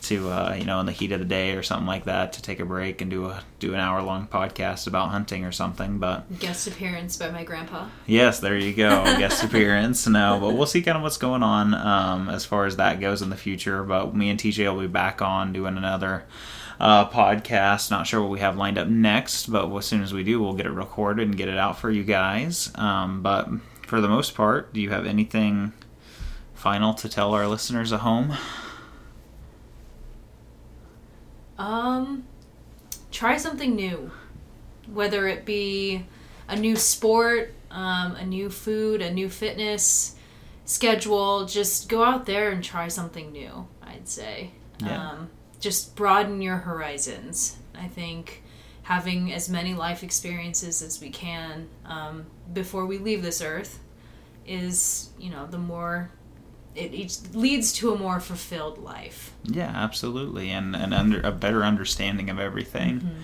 [0.02, 2.42] to uh, you know in the heat of the day or something like that to
[2.42, 5.98] take a break and do a do an hour long podcast about hunting or something.
[5.98, 7.86] But Guest appearance by my grandpa.
[8.06, 10.06] yes, there you go, guest appearance.
[10.06, 13.22] No, but we'll see kind of what's going on um, as far as that goes
[13.22, 13.82] in the future.
[13.82, 16.24] But me and TJ will be back on doing another.
[16.80, 17.90] Uh, podcast.
[17.90, 20.52] Not sure what we have lined up next, but as soon as we do, we'll
[20.54, 22.70] get it recorded and get it out for you guys.
[22.76, 23.48] Um, but
[23.88, 25.72] for the most part, do you have anything
[26.54, 28.32] final to tell our listeners at home?
[31.58, 32.24] Um,
[33.10, 34.10] try something new,
[34.92, 36.06] whether it be
[36.48, 40.16] a new sport, um, a new food, a new fitness
[40.64, 41.46] schedule.
[41.46, 43.66] Just go out there and try something new.
[43.82, 44.52] I'd say.
[44.80, 45.10] Yeah.
[45.10, 45.30] Um,
[45.60, 47.56] just broaden your horizons.
[47.74, 48.42] I think
[48.82, 53.80] having as many life experiences as we can um, before we leave this earth
[54.46, 56.10] is, you know, the more
[56.78, 59.32] it leads to a more fulfilled life.
[59.44, 63.16] Yeah, absolutely, and and under a better understanding of everything.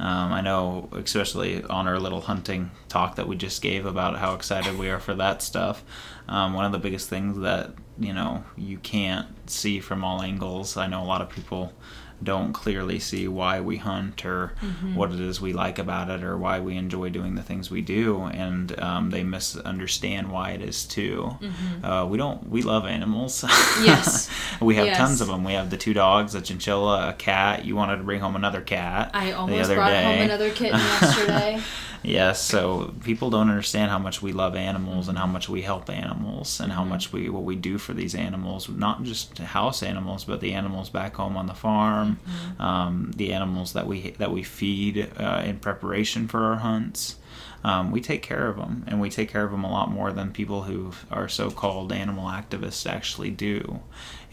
[0.00, 4.32] Um, I know, especially on our little hunting talk that we just gave about how
[4.32, 5.84] excited we are for that stuff.
[6.26, 10.78] Um, one of the biggest things that you know you can't see from all angles.
[10.78, 11.74] I know a lot of people
[12.22, 14.52] don't clearly see why we hunt or
[14.94, 17.80] what it is we like about it or why we enjoy doing the things we
[17.80, 18.22] do.
[18.24, 21.36] And um, they misunderstand why it is too.
[21.82, 23.44] Uh, we don't we love animals.
[23.82, 24.28] Yes.
[24.60, 24.98] we have Yes.
[24.98, 27.64] tons of them we have the two dogs a chinchilla a cat.
[27.64, 30.04] You wanted to bring home another cat I almost brought day.
[30.04, 31.60] home another kitten yesterday.
[32.02, 35.90] Yes, so people don't understand how much we love animals and how much we help
[35.90, 36.78] animals and Mm-hmm.
[36.78, 40.52] how much we what we do for these animals, not just house animals, but the
[40.54, 42.62] animals back home on the farm, Mm-hmm.
[42.62, 47.16] um, the animals that we that we feed uh, in preparation for our hunts.
[47.62, 50.12] Um, we take care of them, and we take care of them a lot more
[50.12, 53.80] than people who are so-called animal activists actually do.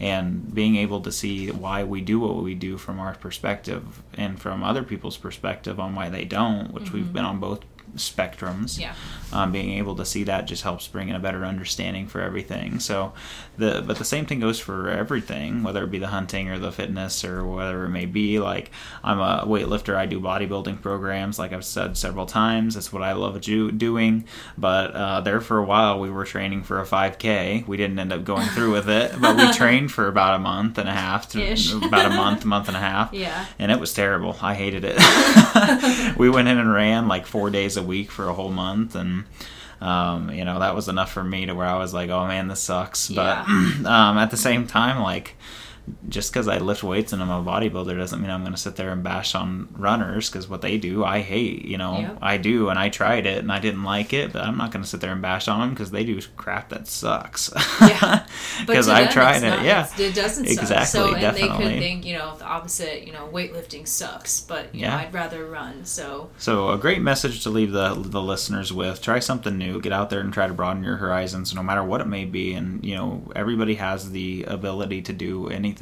[0.00, 4.40] And being able to see why we do what we do from our perspective and
[4.40, 7.60] from other people's perspective on why they don't, which we've been on both
[7.96, 8.94] spectrums Yeah.
[9.32, 12.80] um, being able to see that just helps bring in a better understanding for everything.
[12.80, 13.12] So,
[13.56, 16.70] the but the same thing goes for everything, whether it be the hunting or the
[16.72, 18.38] fitness or whatever it may be.
[18.38, 18.70] Like
[19.02, 21.38] I'm a weightlifter, I do bodybuilding programs.
[21.38, 24.24] Like I've said several times, that's what I love do, doing.
[24.56, 27.66] But uh, there for a while, we were training for a 5K.
[27.66, 30.78] We didn't end up going through with it, but we trained for about a month
[30.78, 31.72] and a half to Ish.
[31.88, 33.46] about a month, month and a half Yeah.
[33.58, 34.36] and it was terrible.
[34.42, 34.96] I hated it.
[36.18, 39.24] we went in and ran like four days a week for a whole month, and
[39.80, 42.48] um, you know that was enough for me to where I was like, "Oh man,
[42.48, 45.36] this sucks." But um, at the same time, like
[46.08, 48.76] just because I lift weights and I'm a bodybuilder doesn't mean I'm going to sit
[48.76, 51.64] there and bash on runners because what they do I hate.
[51.64, 52.18] You know, Yep.
[52.22, 54.82] I do, and I tried it and I didn't like it, but I'm not going
[54.82, 57.50] to sit there and bash on them because they do crap that sucks.
[57.80, 58.26] Yeah.
[58.60, 59.48] But because to I them, tried it.
[59.50, 60.58] not- yeah, it doesn't suck.
[60.62, 61.64] Exactly, So, and they definitely.
[61.72, 63.06] could think, you know, the opposite.
[63.06, 64.96] You know, weightlifting sucks, but you know, Yeah.
[64.98, 65.84] I'd rather run.
[65.84, 69.92] So So a great message to leave the the listeners with: try something new, get
[69.92, 72.52] out there and try to broaden your horizons, no matter what it may be.
[72.54, 75.77] And you know, everybody has the ability to do anything.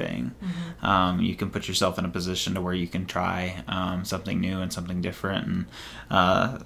[0.82, 4.40] Um, you can put yourself in a position to where you can try um, something
[4.40, 5.66] new and something different, and
[6.10, 6.58] uh,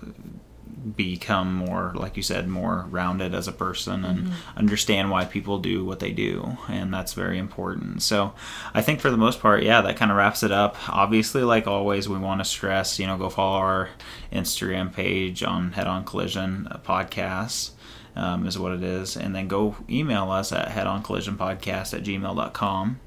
[0.97, 5.85] become more, like you said, more rounded as a person and understand why people do
[5.85, 6.57] what they do.
[6.69, 8.03] And that's very important.
[8.03, 8.33] So
[8.73, 10.77] I think for the most part, yeah, that kind of wraps it up.
[10.89, 13.91] Obviously, like always, we want to stress, you know, go follow our
[14.33, 17.73] Instagram page on Head On Collision Podcast.
[18.17, 19.17] Um, is what it is.
[19.17, 23.01] And then go email us at headoncollisionpodcast at gmail.com.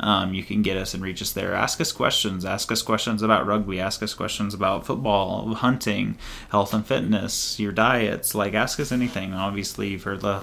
[0.00, 1.54] um, you can get us and reach us there.
[1.54, 2.44] Ask us questions.
[2.44, 3.80] Ask us questions about rugby.
[3.80, 6.18] Ask us questions about football, hunting,
[6.50, 8.34] health and fitness, your diets.
[8.34, 9.34] Like, ask us anything.
[9.34, 10.42] Obviously, for the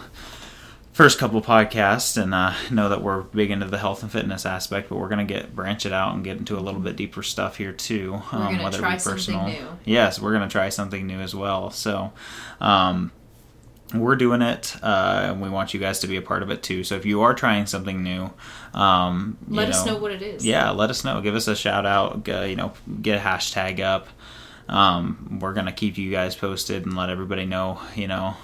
[0.94, 4.90] first couple podcasts and uh, know that we're big into the health and fitness aspect,
[4.90, 7.58] but we're gonna get branch it out and get into a little bit deeper stuff
[7.58, 8.22] here too.
[8.34, 9.48] We're um, whether it try be something personal.
[9.48, 9.68] new.
[9.86, 11.72] Yes, we're gonna try something new as well.
[11.72, 12.14] So.
[12.60, 13.12] Um,
[13.94, 16.64] we're doing it, uh, and we want you guys to be a part of it
[16.64, 16.84] too.
[16.84, 18.32] So if you are trying something new,
[18.74, 20.46] um, you Let us know what it is.
[20.46, 21.22] yeah, let us know.
[21.22, 22.28] Give us a shout out.
[22.28, 24.08] Uh, you know, get a hashtag up.
[24.70, 27.80] Um, we're gonna keep you guys posted and let everybody know.
[27.96, 28.36] You know,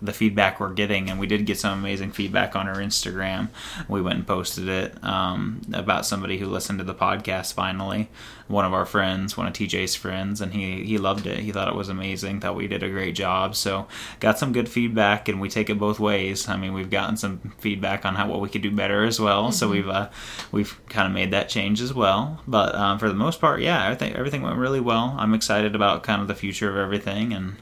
[0.00, 3.48] the feedback we're getting, and we did get some amazing feedback on our Instagram.
[3.88, 7.54] We went and posted it um, about somebody who listened to the podcast.
[7.54, 8.08] Finally,
[8.48, 11.40] one of our friends, one of TJ's friends, and he he loved it.
[11.40, 12.40] He thought it was amazing.
[12.40, 13.56] Thought we did a great job.
[13.56, 13.86] So
[14.20, 16.48] got some good feedback, and we take it both ways.
[16.48, 19.52] I mean, we've gotten some feedback on how what we could do better as well.
[19.52, 20.10] So we've uh,
[20.52, 22.40] we've kind of made that change as well.
[22.46, 25.16] But um, for the most part, yeah, I think everything went really well.
[25.18, 27.56] I'm excited about kind of the future of everything and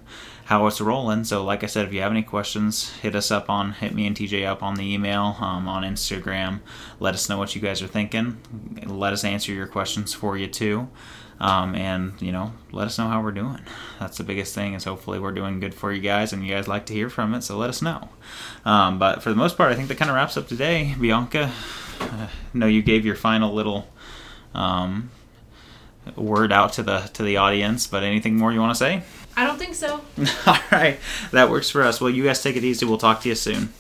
[0.45, 1.25] how it's rolling.
[1.25, 4.07] So, like I said, if you have any questions, hit us up on, hit me
[4.07, 6.61] and TJ up on the email, um, on Instagram.
[7.01, 8.39] Let us know what you guys are thinking.
[8.85, 10.89] Let us answer your questions for you too.
[11.41, 13.61] Um, and you know, let us know how we're doing.
[13.99, 14.75] That's the biggest thing.
[14.75, 17.35] Is hopefully we're doing good for you guys, and you guys like to hear from
[17.35, 17.43] it.
[17.43, 18.09] So let us know.
[18.65, 20.95] Um, but for the most part, I think that kind of wraps up today.
[21.01, 21.51] Bianca,
[22.01, 23.89] uh, know you gave your final little
[24.55, 25.11] um,
[26.17, 29.03] word out to the to the audience, but anything more you want to say?
[29.37, 30.01] I don't think so.
[30.47, 30.99] All right,
[31.33, 32.01] that works for us.
[32.01, 32.87] Well, you guys take it easy.
[32.87, 33.71] We'll talk to you soon.